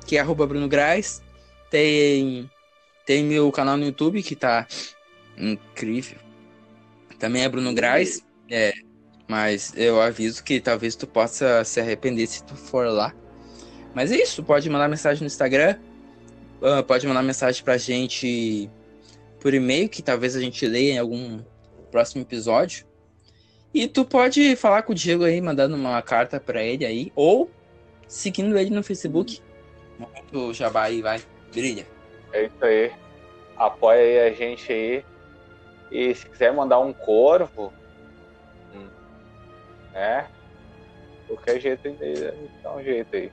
[0.06, 1.22] que é arroba Bruno Graz.
[1.74, 2.48] Tem,
[3.04, 4.68] tem meu canal no YouTube, que tá
[5.36, 6.20] incrível.
[7.18, 8.24] Também é Bruno Graz.
[8.48, 8.74] É,
[9.28, 13.12] mas eu aviso que talvez tu possa se arrepender se tu for lá.
[13.92, 15.80] Mas é isso, pode mandar mensagem no Instagram,
[16.62, 18.70] ah, pode mandar mensagem pra gente
[19.40, 21.42] por e-mail, que talvez a gente leia em algum
[21.90, 22.86] próximo episódio.
[23.74, 27.50] E tu pode falar com o Diego aí, mandando uma carta pra ele aí, ou
[28.08, 29.42] seguindo ele no Facebook.
[29.98, 31.20] Momento jabá aí, vai,
[31.54, 31.88] brilha.
[32.32, 32.92] É isso aí.
[33.58, 35.06] Apoia aí a gente aí.
[35.92, 37.72] E se quiser mandar um corvo,
[38.74, 38.90] hum,
[39.94, 40.28] né?
[41.28, 43.32] Qualquer jeito aí, dá um jeito aí.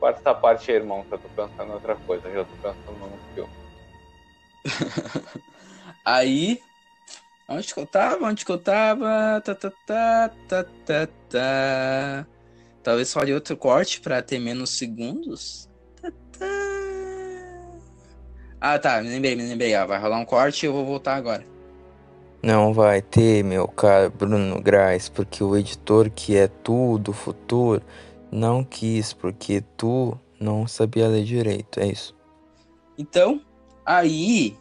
[0.00, 2.30] Corta essa parte aí, irmão, que eu tô pensando em outra coisa.
[2.30, 3.50] Já tô pensando num filme.
[6.04, 6.62] Aí.
[7.48, 8.26] Onde que eu tava?
[8.26, 9.40] Onde que eu tava?
[9.40, 12.26] Tá, tá, tá, tá, tá, tá.
[12.82, 15.68] Talvez fale outro corte pra ter menos segundos.
[18.60, 19.00] Ah, tá.
[19.02, 19.76] Me lembrei, me lembrei.
[19.76, 21.44] Ó, vai rolar um corte e eu vou voltar agora.
[22.42, 27.82] Não vai ter, meu caro Bruno Graz, porque o editor que é tu do futuro
[28.30, 32.14] não quis, porque tu não sabia ler direito, é isso.
[32.98, 33.40] Então,
[33.84, 34.56] aí,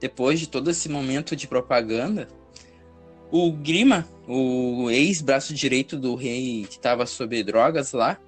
[0.00, 2.28] depois de todo esse momento de propaganda,
[3.30, 8.18] o Grima, o ex-braço direito do rei que estava sob drogas lá,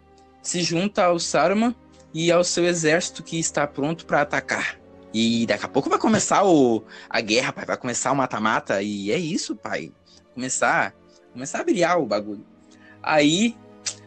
[0.43, 1.75] se junta ao Saruman
[2.12, 4.79] e ao seu exército que está pronto para atacar.
[5.12, 7.64] E daqui a pouco vai começar o, a guerra, pai.
[7.66, 8.83] Vai começar o mata-mata.
[8.83, 9.92] E é isso, pai.
[10.35, 10.94] Começar,
[11.33, 12.44] começar a brilhar o bagulho.
[13.03, 13.57] Aí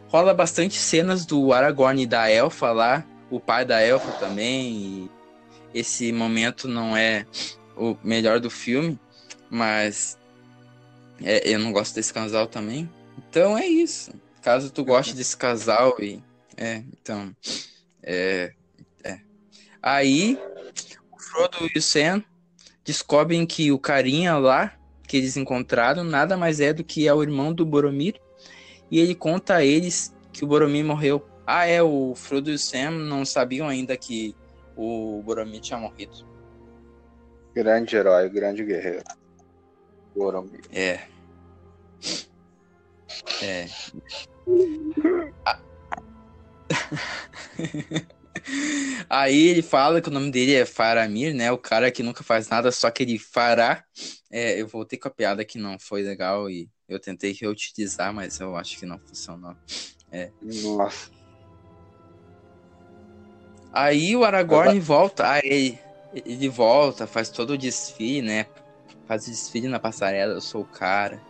[0.08, 5.10] rola bastante cenas do Aragorn e da Elfa lá, o pai da Elfa também.
[5.74, 7.26] Esse momento não é
[7.76, 8.98] o melhor do filme,
[9.50, 10.16] mas
[11.22, 12.88] é, eu não gosto desse casal também.
[13.18, 14.12] Então é isso.
[14.40, 16.22] Caso tu goste desse casal e
[16.56, 17.34] é, então
[18.04, 18.52] é,
[19.02, 19.20] é.
[19.82, 20.38] Aí
[21.10, 22.22] o Frodo e o Sam
[22.84, 24.76] descobrem que o carinha lá
[25.08, 28.20] que eles encontraram nada mais é do que é o irmão do Boromir
[28.90, 31.26] e ele conta a eles que o Boromir morreu.
[31.46, 34.34] Ah, é, o Frodo e o Sam não sabiam ainda que
[34.76, 36.26] o Boromir tinha morrido.
[37.54, 39.04] Grande herói, grande guerreiro.
[40.14, 40.62] Boromir.
[40.72, 41.00] É.
[43.42, 43.66] É.
[46.70, 48.14] Ah.
[49.08, 51.50] Aí ele fala que o nome dele é Faramir, né?
[51.52, 53.84] O cara que nunca faz nada, só que ele fará.
[54.30, 58.40] É, eu voltei com a piada que não foi legal e eu tentei reutilizar, mas
[58.40, 59.56] eu acho que não funcionou.
[60.42, 61.10] Nossa.
[63.72, 65.78] Aí o Aragorn volta, aí ele,
[66.14, 68.46] ele volta, faz todo o desfile, né?
[69.06, 71.20] Faz o desfile na passarela, eu sou o cara.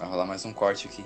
[0.00, 1.04] Vai rolar mais um corte aqui.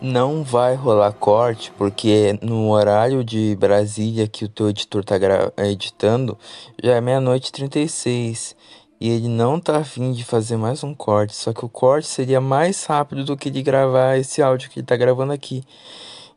[0.00, 5.16] Não vai rolar corte, porque no horário de Brasília que o teu editor tá
[5.58, 6.38] editando,
[6.80, 8.54] já é meia-noite e 36.
[9.00, 11.34] E ele não tá afim de fazer mais um corte.
[11.34, 14.86] Só que o corte seria mais rápido do que de gravar esse áudio que ele
[14.86, 15.64] tá gravando aqui.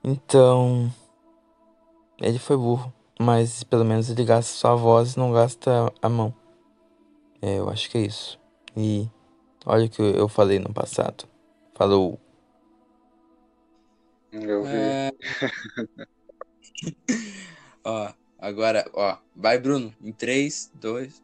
[0.03, 0.91] Então.
[2.19, 2.91] Ele foi burro.
[3.19, 6.33] Mas pelo menos ele gasta só a voz e não gasta a mão.
[7.43, 8.39] É, eu acho que é isso.
[8.75, 9.07] E
[9.67, 11.25] olha o que eu falei no passado.
[11.75, 12.19] Falou.
[14.31, 14.69] Eu vi.
[14.73, 15.11] É...
[17.83, 19.17] ó, agora, ó.
[19.35, 19.93] Vai, Bruno.
[20.01, 21.21] Em 3, 2.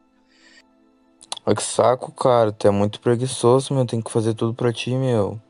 [1.46, 2.52] Olha que saco, cara.
[2.52, 3.86] Tu é muito preguiçoso, meu.
[3.86, 5.40] Tem que fazer tudo pra ti, meu.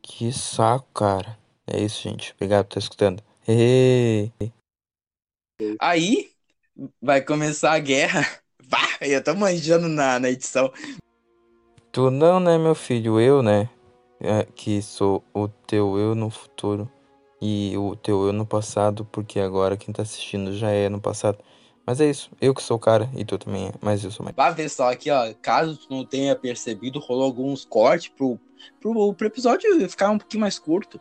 [0.00, 1.38] Que saco, cara.
[1.66, 2.32] É isso, gente.
[2.34, 3.22] Obrigado por estar escutando.
[3.46, 4.32] Ei.
[5.80, 6.30] Aí
[7.00, 8.22] vai começar a guerra.
[8.72, 10.72] Bah, eu tô manjando na, na edição.
[11.92, 13.20] Tu não, né, meu filho?
[13.20, 13.68] Eu, né?
[14.18, 16.90] É, que sou o teu eu no futuro.
[17.38, 21.36] E o teu eu no passado, porque agora quem tá assistindo já é no passado.
[21.84, 22.30] Mas é isso.
[22.40, 23.72] Eu que sou o cara e tu também é.
[23.82, 24.34] Mas eu sou mais.
[24.34, 25.34] Vá ver só aqui, ó.
[25.42, 28.40] Caso tu não tenha percebido, rolou alguns cortes pro,
[28.80, 30.98] pro, pro episódio ficar um pouquinho mais curto.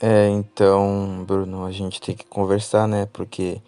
[0.00, 3.06] É, então, Bruno, a gente tem que conversar, né?
[3.12, 3.60] Porque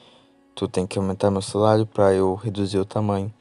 [0.55, 3.33] tu tem que aumentar meu salário pra eu reduzir o tamanho.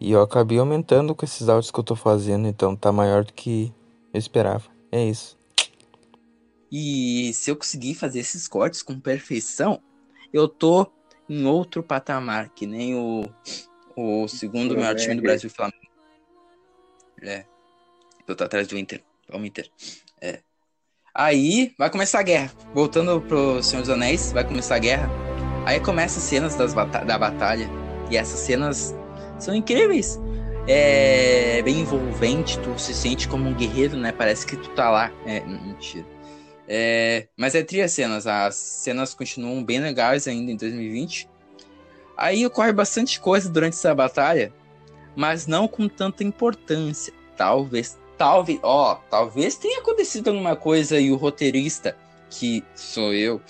[0.00, 3.34] E eu acabei aumentando com esses áudios que eu tô fazendo, então tá maior do
[3.34, 3.72] que
[4.14, 4.64] eu esperava.
[4.90, 5.38] É isso.
[6.72, 9.82] E se eu conseguir fazer esses cortes com perfeição,
[10.32, 10.90] eu tô
[11.28, 13.28] em outro patamar, que nem o,
[13.94, 15.76] o segundo maior time do Brasil, Flamengo.
[17.20, 17.44] É.
[18.26, 19.02] Eu tô atrás do Inter.
[19.28, 19.70] Vamos Inter.
[20.20, 20.40] É.
[21.14, 22.52] Aí vai começar a guerra.
[22.72, 25.10] Voltando pro Senhor dos Anéis, vai começar a guerra.
[25.66, 27.68] Aí começa as cenas das bata da batalha.
[28.10, 28.94] E essas cenas
[29.44, 30.20] são incríveis.
[30.68, 34.12] É bem envolvente, tu se sente como um guerreiro, né?
[34.12, 35.12] Parece que tu tá lá.
[35.26, 36.06] É, mentira.
[36.68, 38.26] É, mas é tri as cenas.
[38.26, 41.28] As cenas continuam bem legais ainda em 2020.
[42.16, 44.52] Aí ocorre bastante coisa durante essa batalha,
[45.16, 47.12] mas não com tanta importância.
[47.36, 51.96] Talvez, talvez, ó, talvez tenha acontecido alguma coisa e o roteirista,
[52.28, 53.40] que sou eu,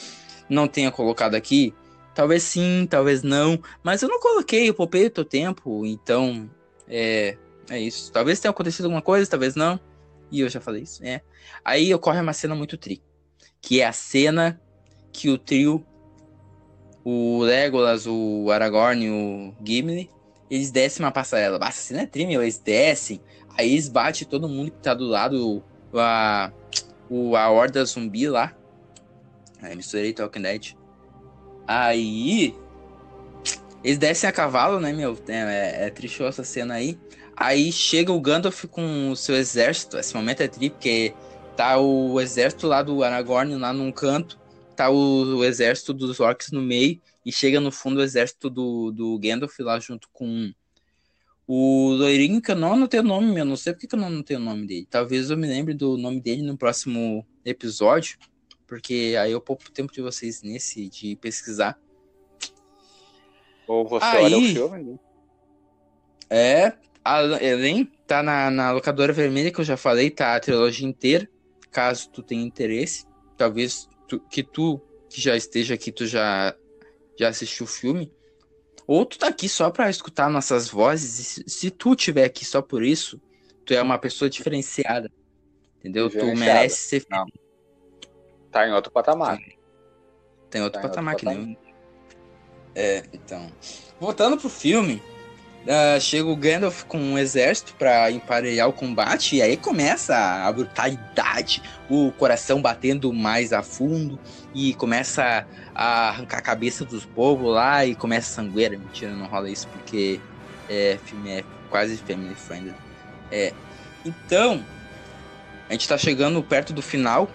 [0.48, 1.74] não tenha colocado aqui.
[2.20, 6.50] Talvez sim, talvez não, mas eu não coloquei, eu poupei o teu tempo, então
[6.86, 7.38] é,
[7.70, 8.12] é isso.
[8.12, 9.80] Talvez tenha acontecido alguma coisa, talvez não.
[10.30, 11.22] E eu já falei isso, é.
[11.64, 13.02] Aí ocorre uma cena muito tri,
[13.58, 14.60] que é a cena
[15.10, 15.82] que o trio
[17.02, 20.10] o Legolas, o Aragorn e o Gimli,
[20.50, 21.58] eles descem uma passarela.
[21.58, 23.18] Basta cena é tri, meu, eles descem,
[23.56, 26.52] aí eles batem todo mundo que tá do lado, a,
[27.38, 28.54] a horda zumbi lá.
[29.62, 30.79] Aí misturei Talking Dead.
[31.72, 32.52] Aí.
[33.84, 35.16] Eles descem a cavalo, né, meu?
[35.28, 36.98] É, é triste essa cena aí.
[37.36, 39.96] Aí chega o Gandalf com o seu exército.
[39.96, 41.14] Esse momento é tri, porque
[41.56, 44.36] tá o exército lá do Aragorn lá num canto.
[44.74, 47.00] Tá o, o exército dos orcs no meio.
[47.24, 50.52] E chega no fundo o exército do, do Gandalf lá junto com
[51.46, 53.44] o loirinho, que eu não anotei o nome, meu.
[53.44, 54.88] Não sei porque que eu não anotei o nome dele.
[54.90, 58.18] Talvez eu me lembre do nome dele no próximo episódio.
[58.70, 61.76] Porque aí eu poupo o tempo de vocês nesse de pesquisar.
[63.66, 64.98] Ou você Aí- olha o filme, né?
[66.30, 66.72] É,
[67.04, 71.28] além, tá na, na locadora vermelha que eu já falei, tá a trilogia inteira.
[71.72, 73.04] Caso tu tenha interesse,
[73.36, 76.54] talvez tu- que tu que já esteja aqui, tu já,
[77.18, 78.12] já assistiu o filme.
[78.86, 81.18] Ou tu tá aqui só pra escutar nossas vozes.
[81.18, 83.20] E se, se tu tiver aqui só por isso,
[83.64, 85.10] tu é uma pessoa diferenciada.
[85.80, 86.08] Entendeu?
[86.08, 87.26] Tu merece ser Não.
[88.50, 89.38] Tá em outro patamar.
[89.38, 89.60] Tem outro
[90.50, 91.46] Tá em outro patamar que patamar.
[91.46, 91.58] nem.
[92.74, 93.50] É, então.
[94.00, 95.02] Voltando pro filme,
[95.68, 100.50] ah, chega o Gandalf com um exército pra emparelhar o combate, e aí começa a
[100.52, 104.18] brutalidade, o coração batendo mais a fundo,
[104.54, 108.78] e começa a arrancar a cabeça dos povos lá, e começa a sangueira.
[108.78, 110.20] Mentira, não rola isso, porque
[110.68, 112.74] é, filme é quase family friendly.
[113.30, 113.52] É.
[114.04, 114.64] Então,
[115.68, 117.28] a gente tá chegando perto do final,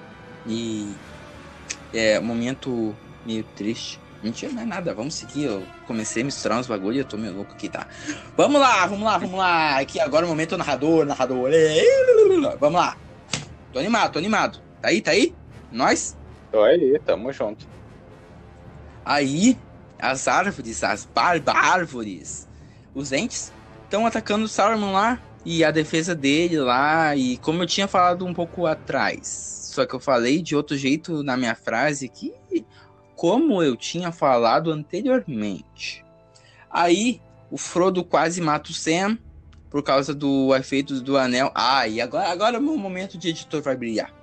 [0.48, 0.92] e
[1.94, 4.00] é um momento meio triste.
[4.24, 5.44] Mentira, não é nada, vamos seguir.
[5.44, 7.86] Eu comecei a misturar uns bagulho e eu tô meio louco aqui, tá?
[8.36, 9.80] Vamos lá, vamos lá, vamos lá.
[9.80, 11.52] Aqui agora o momento narrador, narrador.
[12.60, 12.98] Vamos lá.
[13.72, 14.60] Tô animado, tô animado.
[14.82, 15.36] Tá aí, tá aí?
[15.72, 16.18] Nós?
[16.52, 17.68] Tô aí, tamo junto.
[19.04, 19.58] Aí,
[20.00, 22.48] as árvores, as barbárvores,
[22.96, 23.52] os entes,
[23.84, 27.16] estão atacando o Saruman lá e a defesa dele lá.
[27.16, 31.24] E como eu tinha falado um pouco atrás, só que eu falei de outro jeito
[31.24, 32.34] na minha frase que,
[33.16, 36.06] como eu tinha falado anteriormente.
[36.70, 39.18] Aí, o Frodo quase mata o Sam
[39.70, 41.52] por causa do efeito do anel.
[41.56, 44.14] Ah, e agora, agora o meu momento de editor vai brilhar.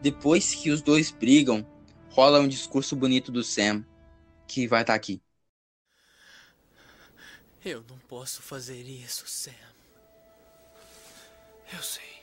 [0.00, 1.66] depois que os dois brigam,
[2.10, 3.84] rola um discurso bonito do Sam,
[4.46, 5.22] que vai estar aqui.
[7.64, 9.50] Eu não posso fazer isso, Sam.
[11.72, 12.13] Eu sei.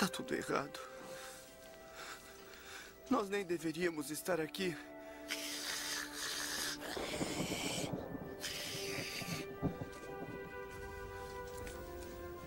[0.00, 0.80] Tá tudo errado.
[3.10, 4.74] Nós nem deveríamos estar aqui.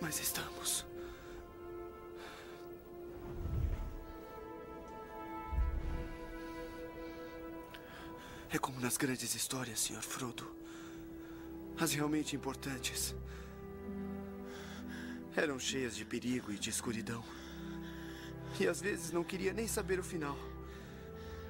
[0.00, 0.84] Mas estamos.
[8.50, 10.02] É como nas grandes histórias, Sr.
[10.02, 10.56] Frodo.
[11.78, 13.14] As realmente importantes
[15.36, 17.43] eram cheias de perigo e de escuridão.
[18.58, 20.36] E às vezes não queria nem saber o final.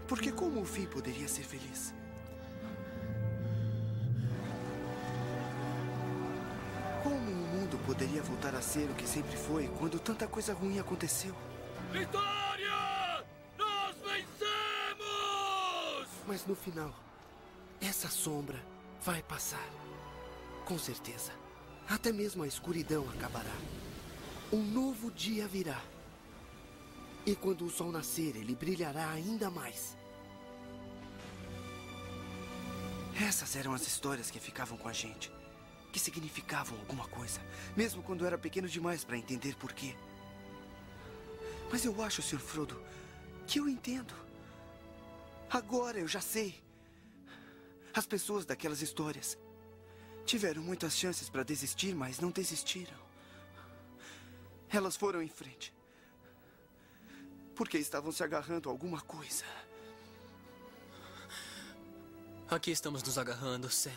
[0.09, 1.95] Porque como o fim poderia ser feliz?
[7.03, 10.79] Como o mundo poderia voltar a ser o que sempre foi quando tanta coisa ruim
[10.79, 11.35] aconteceu?
[11.93, 13.25] Vitória!
[13.59, 15.05] Nós vencemos!
[16.27, 16.95] Mas no final,
[17.81, 18.61] essa sombra
[19.03, 19.69] vai passar.
[20.65, 21.33] Com certeza.
[21.89, 23.55] Até mesmo a escuridão acabará.
[24.51, 25.81] Um novo dia virá.
[27.27, 29.97] E quando o sol nascer, ele brilhará ainda mais.
[33.21, 35.33] Essas eram as histórias que ficavam com a gente.
[35.93, 37.41] Que significavam alguma coisa.
[37.77, 39.95] Mesmo quando era pequeno demais para entender por quê.
[41.71, 42.41] Mas eu acho, Sr.
[42.41, 42.83] Frodo,
[43.47, 44.15] que eu entendo.
[45.49, 46.63] Agora eu já sei.
[47.95, 49.39] As pessoas daquelas histórias
[50.27, 52.99] tiveram muitas chances para desistir, mas não desistiram.
[54.69, 55.73] Elas foram em frente.
[57.55, 59.45] Porque estavam se agarrando a alguma coisa.
[62.49, 63.91] Aqui estamos nos agarrando, Sam.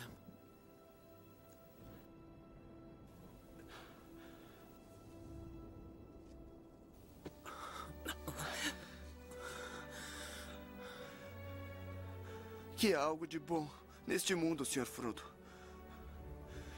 [12.76, 13.68] Que há algo de bom
[14.06, 14.86] neste mundo, Sr.
[14.86, 15.22] Frodo.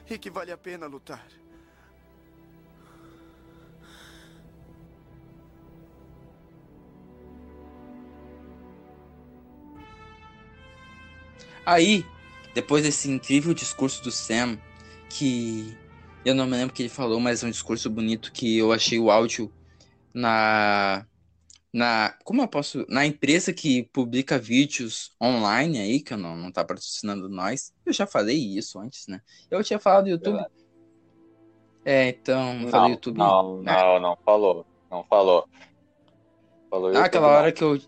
[0.09, 1.27] E que vale a pena lutar.
[11.65, 12.05] Aí,
[12.55, 14.59] depois desse incrível discurso do Sam,
[15.09, 15.77] que
[16.25, 18.73] eu não me lembro o que ele falou, mas é um discurso bonito que eu
[18.73, 19.53] achei o áudio
[20.13, 21.07] na
[21.73, 26.51] na como eu posso na empresa que publica vídeos online aí que eu não não
[26.51, 27.73] tá patrocinando nós.
[27.87, 29.21] Eu já falei isso antes né?
[29.51, 30.45] Eu tinha falado do YouTube.
[31.85, 33.19] É então Não, falei YouTube.
[33.19, 34.67] não, não, não falou.
[34.91, 35.49] Não falou.
[36.69, 37.81] Falou Ah, aquela hora que eu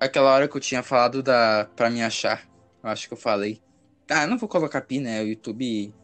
[0.00, 2.51] aquela hora que eu tinha falado da para me achar
[2.82, 3.62] eu acho que eu falei.
[4.10, 5.22] Ah não vou colocar pi né?
[5.22, 5.94] O YouTube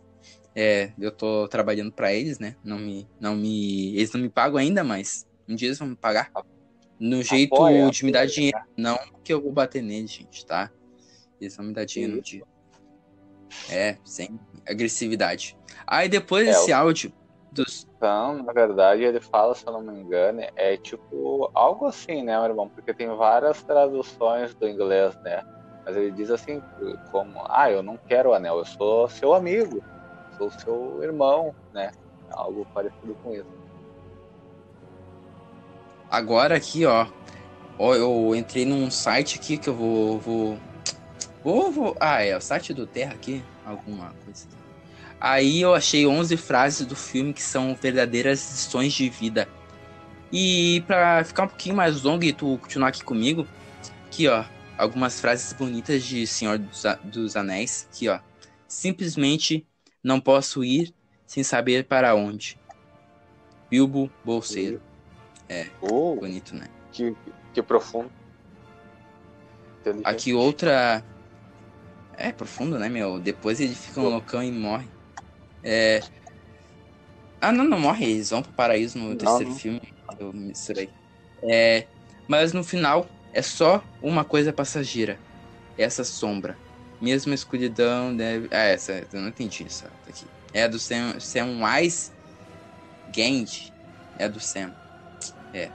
[0.54, 2.56] é eu tô trabalhando pra eles né?
[2.64, 5.96] Não me não me eles não me pagam ainda mas um dia eles vão me
[5.96, 6.30] pagar.
[6.98, 10.44] No jeito Apoia, de me dar apoia, dinheiro não que eu vou bater neles gente
[10.46, 10.72] tá?
[11.40, 12.42] Eles vão me dar dinheiro no dia.
[13.70, 14.28] É sem
[14.66, 15.56] agressividade.
[15.86, 17.12] Aí depois É, desse o- áudio
[17.52, 22.22] dos Então, na verdade, ele fala, se eu não me engano, é tipo algo assim,
[22.22, 22.68] né, meu irmão?
[22.68, 25.42] Porque tem várias traduções do inglês, né?
[25.88, 26.62] Mas ele diz assim,
[27.10, 29.82] como, ah, eu não quero o anel, eu sou seu amigo,
[30.36, 31.92] sou seu irmão, né?
[32.30, 33.46] Algo parecido com isso.
[36.10, 37.06] Agora aqui, ó.
[37.78, 40.18] Ó, eu entrei num site aqui que eu vou.
[40.18, 40.58] Vou.
[41.42, 41.72] Vou.
[41.72, 43.42] vou- Ah, é o site do Terra aqui.
[43.64, 44.46] Alguma coisa.
[45.18, 49.48] Aí eu achei 11 frases do filme que são verdadeiras lições de vida.
[50.30, 53.46] E pra ficar um pouquinho mais longo e tu continuar aqui comigo,
[54.06, 54.44] aqui ó,
[54.78, 58.20] algumas frases bonitas de Senhor dos, dos Anéis, aqui ó.
[58.68, 59.68] Simplesmente
[60.02, 60.94] não posso ir
[61.26, 62.60] sem saber para onde.
[63.70, 64.82] Bilbo Bolseiro.
[65.80, 66.68] Uh, Bonito, né?
[66.90, 67.16] que,
[67.52, 68.12] que profundo.
[70.02, 71.06] Aqui outra.
[72.12, 73.18] É profundo, né, meu?
[73.20, 74.92] Depois ele fica um loucão e morre.
[75.62, 76.08] É.
[77.40, 78.04] Ah, não, não morre.
[78.10, 79.60] Eles vão pro paraíso no Não, terceiro não.
[79.60, 79.80] filme.
[80.18, 80.96] Eu misturei.
[81.42, 81.88] É.
[82.26, 85.18] Mas no final é só uma coisa passageira.
[85.76, 86.56] Essa sombra.
[87.00, 88.48] Mesmo a escuridão deve.
[88.50, 88.92] Ah, essa.
[89.12, 90.24] Eu não entendi essa daqui.
[90.52, 92.10] É a do Sam, Sam Wise
[93.14, 93.70] Gand.
[94.18, 94.72] É do Sam.
[95.54, 95.70] É.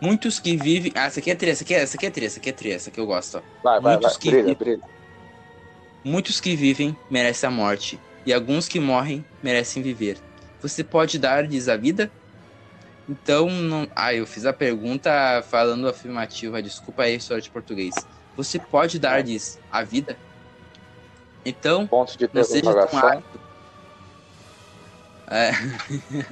[0.00, 0.92] Muitos que vivem.
[0.94, 2.52] Ah, essa aqui é tri, essa aqui é, essa aqui é tri, essa aqui é
[2.52, 3.40] tri, essa aqui eu gosto, ó.
[3.62, 3.92] Vai, vai, vai.
[3.96, 4.80] muitos que- Brilha, brilha.
[6.04, 10.18] Muitos que vivem merecem a morte, e alguns que morrem merecem viver.
[10.60, 12.10] Você pode dar-lhes a vida?
[13.08, 13.88] Então, não...
[13.94, 17.94] ah, eu fiz a pergunta falando afirmativa, desculpa aí, história de português.
[18.36, 20.16] Você pode dar-lhes a vida?
[21.44, 23.40] Então, Ponto de não seja tão ávido.
[25.26, 25.50] É.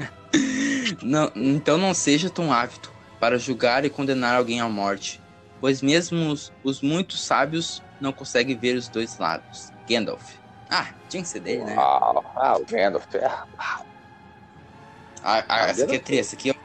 [1.03, 2.91] não, então não seja tão ávido.
[3.21, 5.23] para julgar e condenar alguém à morte,
[5.61, 9.71] pois mesmo os, os muito sábios não conseguem ver os dois lados.
[9.89, 10.35] Gandalf.
[10.71, 11.77] Ah, tinha que ser dele, né?
[11.77, 12.25] Uau.
[12.35, 13.15] Ah, o Gandalf.
[13.15, 13.27] É.
[13.27, 13.85] Ah,
[15.49, 16.57] ah, essa aqui é tri, essa aqui eu...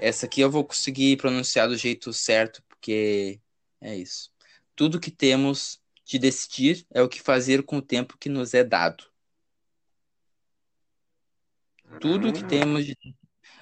[0.00, 3.40] Essa aqui eu vou conseguir pronunciar do jeito certo, porque
[3.80, 4.30] é isso.
[4.76, 8.62] Tudo que temos de decidir é o que fazer com o tempo que nos é
[8.62, 9.04] dado.
[12.00, 12.96] Tudo que temos de.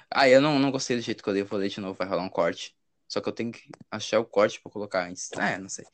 [0.09, 2.07] Ah, eu não, não gostei do jeito que eu dei, vou ler de novo, vai
[2.07, 2.75] rolar um corte.
[3.07, 5.29] Só que eu tenho que achar o corte pra colocar antes.
[5.37, 5.85] Ah, não sei.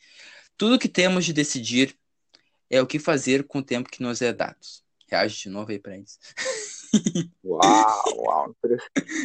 [0.57, 1.97] Tudo que temos de decidir
[2.69, 4.57] é o que fazer com o tempo que nos é dado.
[5.07, 6.19] Reage de novo aí pra eles.
[7.43, 8.55] Uau, uau.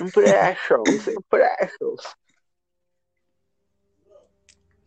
[0.01, 2.17] Impressions, impressions.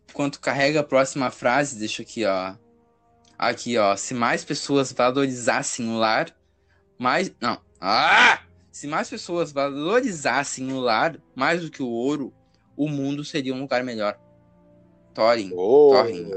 [0.09, 2.55] Enquanto carrega a próxima frase, deixa aqui, ó.
[3.37, 3.95] Aqui, ó.
[3.95, 6.35] Se mais pessoas valorizassem o lar,
[6.97, 7.33] mais.
[7.39, 7.61] Não.
[7.79, 8.41] Ah!
[8.71, 12.33] Se mais pessoas valorizassem o lar mais do que o ouro,
[12.75, 14.19] o mundo seria um lugar melhor.
[15.13, 15.51] Thorin.
[15.53, 15.91] Oh.
[15.93, 16.31] Thorin.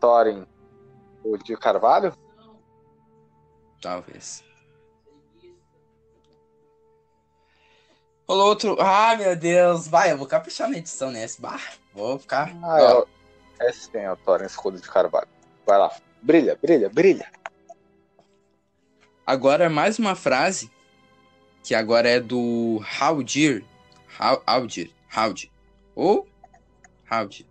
[0.00, 0.46] Thorin.
[1.24, 2.12] O de Carvalho?
[3.80, 4.43] Talvez.
[8.26, 8.76] Rolou outro.
[8.80, 9.86] Ah, meu Deus.
[9.86, 11.40] Vai, eu vou caprichar na edição nesse.
[11.40, 11.60] Bah,
[11.92, 12.52] vou ficar.
[12.62, 13.06] Ah, é, o-
[13.68, 15.28] esse tem o Thorin Escudo de Carvalho.
[15.66, 15.94] Vai lá.
[16.22, 17.30] Brilha, brilha, brilha.
[19.26, 20.70] Agora mais uma frase
[21.62, 23.64] que agora é do Haldir.
[24.18, 24.90] Hal- Haldir.
[25.08, 25.50] Haldir.
[25.94, 26.26] Ou
[27.08, 27.46] Haldir.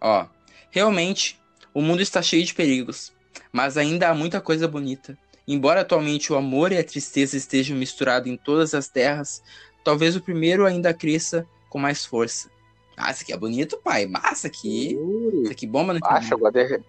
[0.00, 0.26] Ó,
[0.70, 1.40] realmente
[1.72, 3.12] o mundo está cheio de perigos,
[3.52, 5.16] mas ainda há muita coisa bonita.
[5.46, 9.42] Embora atualmente o amor e a tristeza estejam misturados em todas as terras,
[9.84, 12.50] talvez o primeiro ainda cresça com mais força.
[12.96, 14.06] Ah, isso aqui é bonito, pai.
[14.06, 14.98] Massa aqui.
[15.42, 16.84] Isso aqui bomba no Ah, chegou a derreter.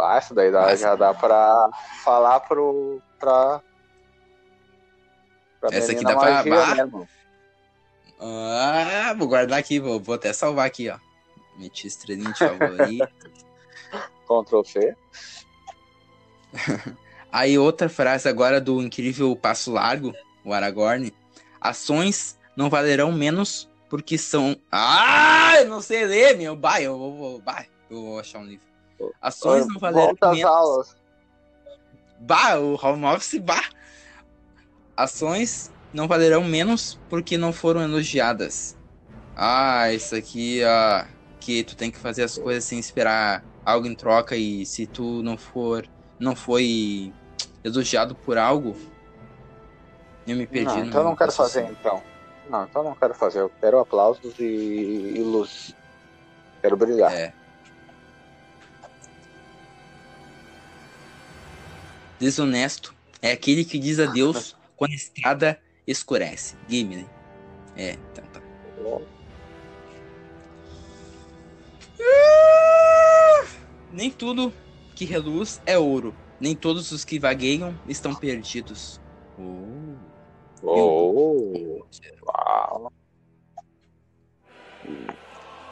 [0.00, 1.70] Ah, isso daí dá- já dá pra
[2.04, 3.00] falar pro.
[3.18, 3.60] pra.
[5.60, 6.74] pra Essa aqui dá pra- bah.
[6.74, 7.08] né?
[8.20, 10.98] Ah, vou guardar aqui, vou, vou até salvar aqui, ó.
[11.58, 13.08] Meti estrelinha de favorito.
[14.28, 14.96] Ctrl C.
[17.30, 20.14] Aí outra frase agora do incrível Passo Largo,
[20.44, 21.12] o Aragorn.
[21.60, 24.56] Ações não valerão menos porque são...
[24.70, 26.54] Ah, eu não sei ler, meu.
[26.54, 28.66] Bah, eu vou, bah, eu vou achar um livro.
[29.20, 30.44] Ações não valerão Volta menos...
[30.44, 30.96] aulas.
[32.20, 33.64] Bah, o home office, bah.
[34.96, 38.76] Ações não valerão menos porque não foram elogiadas.
[39.36, 41.04] Ah, isso aqui, ó,
[41.38, 45.22] que tu tem que fazer as coisas sem esperar algo em troca e se tu
[45.22, 45.88] não for,
[46.18, 47.12] não foi
[47.62, 48.76] elogiado por algo,
[50.28, 50.66] eu me perdi.
[50.66, 51.78] Não, no então não quero fazer raciocínio.
[51.80, 52.02] então.
[52.48, 53.40] Não, então não quero fazer.
[53.40, 55.74] Eu quero aplausos e, e luz.
[56.60, 57.12] Quero brilhar.
[57.12, 57.32] É.
[62.18, 66.56] Desonesto é aquele que diz adeus quando a estrada escurece.
[66.68, 67.08] Gimli.
[67.76, 68.40] É, então tá.
[73.92, 74.52] Nem tudo
[74.94, 76.14] que reluz é ouro.
[76.40, 79.00] Nem todos os que vagueiam estão perdidos.
[79.38, 79.77] Oh.
[80.62, 81.80] Oh,
[82.26, 82.92] uau.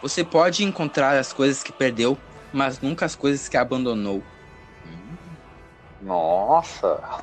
[0.02, 2.16] Você pode encontrar as coisas que perdeu,
[2.52, 4.22] mas nunca as coisas que abandonou.
[6.02, 7.20] Nossa.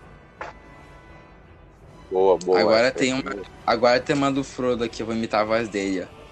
[2.11, 2.59] Boa, boa.
[2.59, 6.03] Agora tem uma- Agora tem uma do Frodo aqui, eu vou imitar a voz dele,
[6.03, 6.23] ó.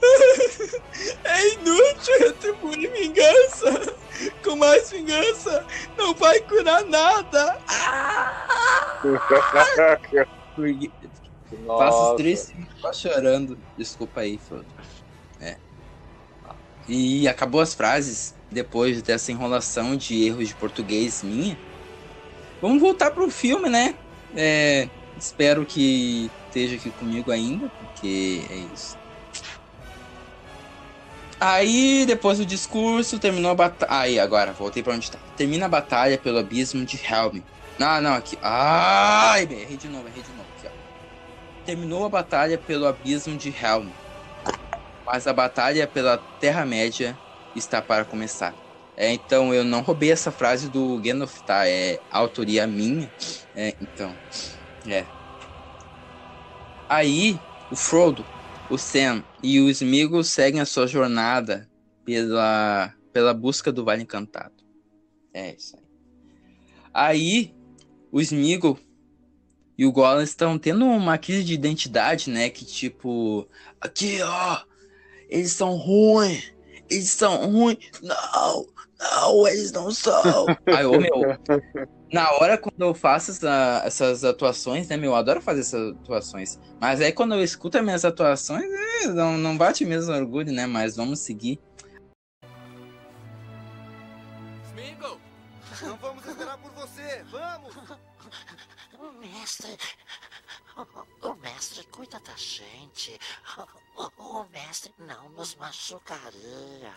[1.24, 3.96] É inútil retribuir vingança.
[4.44, 5.66] Com mais vingança,
[5.98, 7.58] não vai curar nada.
[10.54, 10.90] Porque
[11.66, 12.52] Faço os três
[12.92, 13.58] chorando.
[13.76, 14.66] Desculpa aí, Frodo.
[15.40, 15.56] É.
[16.88, 21.58] E acabou as frases depois dessa enrolação de erros de português minha.
[22.60, 23.94] Vamos voltar pro filme, né?
[24.36, 24.88] É,
[25.18, 28.96] espero que esteja aqui comigo ainda, porque é isso.
[31.40, 33.92] Aí, depois do discurso, terminou a batalha.
[33.92, 35.18] Aí, agora, voltei pra onde tá.
[35.36, 37.40] Termina a batalha pelo abismo de Helm.
[37.78, 38.38] Não, não, aqui.
[38.40, 40.43] Ai, errei de novo, errei de novo.
[41.64, 43.88] Terminou a batalha pelo abismo de Helm.
[45.04, 47.18] Mas a batalha pela Terra-média
[47.54, 48.54] está para começar.
[48.96, 51.68] É, então, eu não roubei essa frase do Gandalf, tá?
[51.68, 53.10] É autoria minha.
[53.54, 54.16] É, então,
[54.86, 55.04] é.
[56.88, 57.40] Aí,
[57.70, 58.24] o Frodo,
[58.68, 61.68] o Sam e o Sméagol seguem a sua jornada
[62.04, 64.54] pela, pela busca do Vale Encantado.
[65.32, 65.84] É isso aí.
[66.92, 67.54] Aí,
[68.12, 68.78] o Sméagol
[69.76, 72.48] e o Gollum estão tendo uma crise de identidade, né?
[72.50, 73.48] Que tipo,
[73.80, 74.60] aqui ó,
[75.28, 76.52] eles são ruins,
[76.90, 78.66] eles são ruins, não,
[79.00, 80.46] Não, eles não são.
[80.66, 81.10] Aí, ô, meu,
[82.12, 86.58] na hora quando eu faço essa- essas atuações, né, meu, eu adoro fazer essas atuações.
[86.80, 88.62] Mas aí quando eu escuto as minhas atuações,
[89.02, 90.66] é, não, não bate mesmo orgulho, né?
[90.66, 91.60] Mas vamos seguir.
[94.70, 95.18] Smeagol!
[95.82, 96.13] Não vamos
[99.44, 99.76] mestre.
[101.20, 103.18] O, mestre cuida da gente.
[104.18, 106.94] O, mestre não nos machucaria.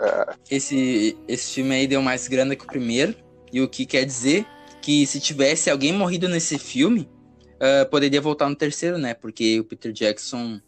[0.00, 0.36] é.
[0.50, 3.14] Esse, esse filme aí deu mais grana que o primeiro,
[3.52, 4.46] e o que quer dizer
[4.82, 7.10] que se tivesse alguém morrido nesse filme,
[7.60, 9.14] ah, poderia voltar no terceiro, né?
[9.14, 10.60] Porque o Peter Jackson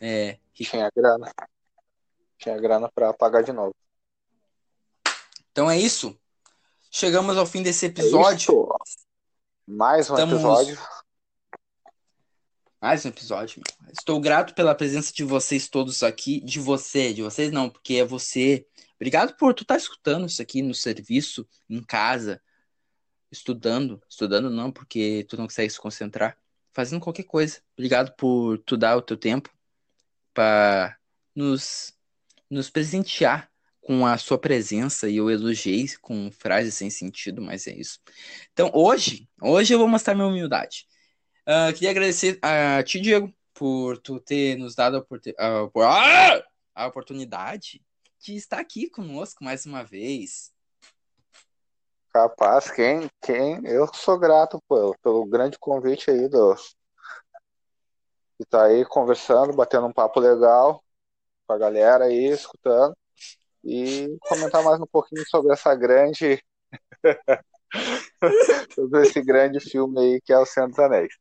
[0.00, 0.38] é.
[0.54, 1.32] Tinha grana.
[2.38, 3.74] Tinha grana pra pagar de novo.
[5.52, 6.16] Então é isso.
[6.90, 8.68] Chegamos ao fim desse episódio.
[8.72, 8.76] É.
[9.66, 10.78] Mais um Estamos- episódio.
[12.80, 13.62] Mais um episódio.
[13.80, 13.92] meu.
[13.92, 16.40] Estou grato pela presença de vocês todos aqui.
[16.40, 18.66] De você, de vocês não, porque é você.
[18.96, 22.40] Obrigado por tu estar escutando isso aqui no serviço, em casa,
[23.30, 24.00] estudando.
[24.08, 26.36] Estudando não, porque tu não consegue se concentrar.
[26.72, 27.60] Fazendo qualquer coisa.
[27.76, 29.50] Obrigado por tu dar o teu tempo
[30.34, 30.98] para
[31.34, 31.94] nos,
[32.50, 33.50] nos presentear
[33.80, 38.00] com a sua presença e eu elogiei com frases sem sentido, mas é isso.
[38.52, 40.86] Então, hoje, hoje eu vou mostrar minha humildade.
[41.48, 45.84] Ah, queria agradecer a ti, Diego, por tu ter nos dado a, oportu- a opor-
[45.84, 46.44] Ah!
[46.74, 47.80] a oportunidade
[48.18, 50.52] de estar aqui conosco mais uma vez.
[52.12, 56.56] Capaz, quem, quem, eu sou grato pelo, grande convite aí do
[58.40, 60.82] estar aí conversando, batendo um papo legal
[61.46, 62.96] com a galera aí, escutando
[63.62, 66.42] e comentar mais um pouquinho sobre essa grande
[68.74, 71.12] sobre esse grande filme aí que é o Senhor dos Anéis.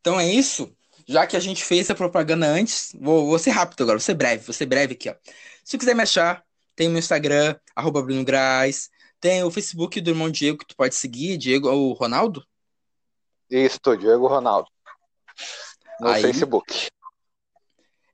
[0.00, 0.74] Então é isso.
[1.08, 4.14] Já que a gente fez a propaganda antes, vou, vou ser rápido agora, vou ser
[4.14, 5.14] breve, vou ser breve aqui, ó.
[5.64, 10.10] Se quiser me achar, tem o meu Instagram, arroba Bruno Graz, tem o Facebook do
[10.10, 12.44] irmão Diego que tu pode seguir, Diego, o Ronaldo.
[13.48, 14.68] Isso, Diego Ronaldo.
[16.00, 16.22] No Aí.
[16.22, 16.88] Facebook.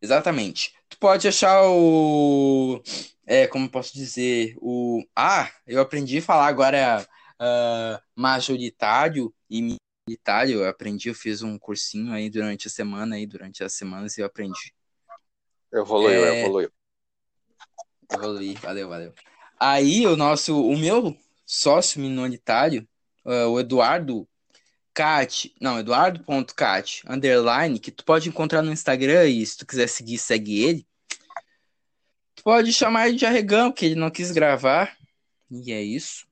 [0.00, 0.74] Exatamente.
[1.02, 2.80] Pode achar o.
[3.26, 4.56] É, como posso dizer?
[4.60, 5.02] O.
[5.16, 7.04] Ah, eu aprendi a falar agora
[7.40, 9.76] ah, majoritário e
[10.06, 10.60] minoritário.
[10.60, 14.24] Eu aprendi, eu fiz um cursinho aí durante a semana, aí durante as semanas eu
[14.24, 14.72] aprendi.
[15.74, 16.44] Evoluiu, É.
[16.44, 16.70] evoluiu.
[18.08, 19.12] Evoluí, valeu, valeu.
[19.58, 22.86] Aí o nosso, o meu sócio minoritário,
[23.24, 24.24] ah, o Eduardo
[24.94, 30.18] Cat, não, Eduardo.cat, underline, que tu pode encontrar no Instagram e se tu quiser seguir,
[30.18, 30.86] segue ele.
[32.44, 34.96] Pode chamar ele de arregão, porque ele não quis gravar.
[35.50, 36.26] E é isso.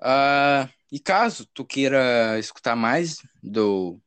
[0.00, 4.00] Ah, e caso tu queira escutar mais do,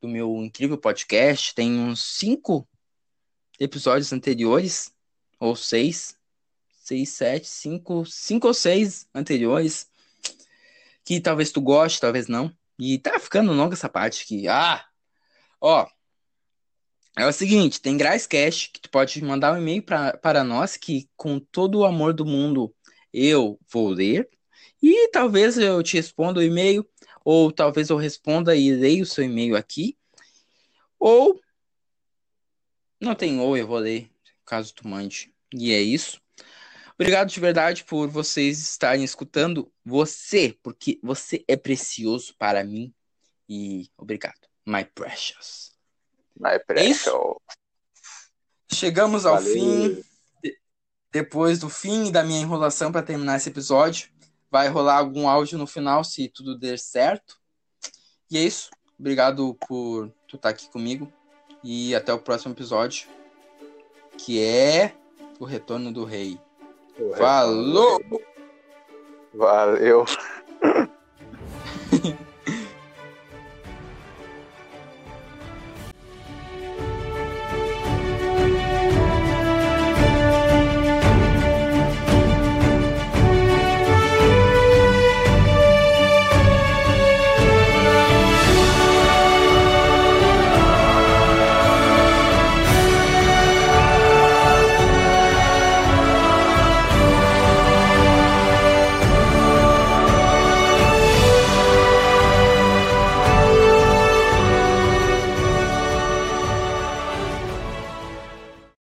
[0.00, 2.68] do meu incrível podcast, tem uns cinco
[3.58, 4.92] episódios anteriores,
[5.40, 6.16] ou seis,
[6.82, 9.88] seis, sete, cinco, cinco ou seis anteriores,
[11.04, 12.54] que talvez tu goste, talvez não.
[12.78, 14.46] E tá ficando longa essa parte aqui.
[14.48, 14.84] Ah!
[15.60, 15.86] Ó,
[17.16, 21.38] é o seguinte, tem Graiscast, que tu pode mandar um e-mail para nós, que com
[21.38, 22.74] todo o amor do mundo
[23.12, 24.28] eu vou ler.
[24.82, 26.88] E talvez eu te responda o e-mail,
[27.24, 29.96] ou talvez eu responda e leia o seu e-mail aqui.
[30.98, 31.38] Ou
[33.00, 34.08] não tem ou, eu vou ler,
[34.46, 35.34] caso tu mande.
[35.52, 36.20] E é isso.
[36.94, 39.70] Obrigado de verdade por vocês estarem escutando.
[39.84, 42.94] Você, porque você é precioso para mim.
[43.48, 45.71] E obrigado, my precious.
[46.38, 47.36] My É precious.
[48.72, 49.52] Chegamos ao Valeu.
[49.52, 50.04] fim.
[50.42, 50.58] De-
[51.10, 54.08] Depois do fim da minha enrolação para terminar esse episódio,
[54.50, 57.36] vai rolar algum áudio no final, se tudo der certo.
[58.30, 58.70] E é isso.
[58.98, 61.12] Obrigado por tu estar aqui comigo.
[61.62, 63.08] E até o próximo episódio,
[64.18, 64.94] que é
[65.38, 66.40] o Retorno do Rei.
[67.16, 68.00] Falou!
[69.34, 70.04] Valeu.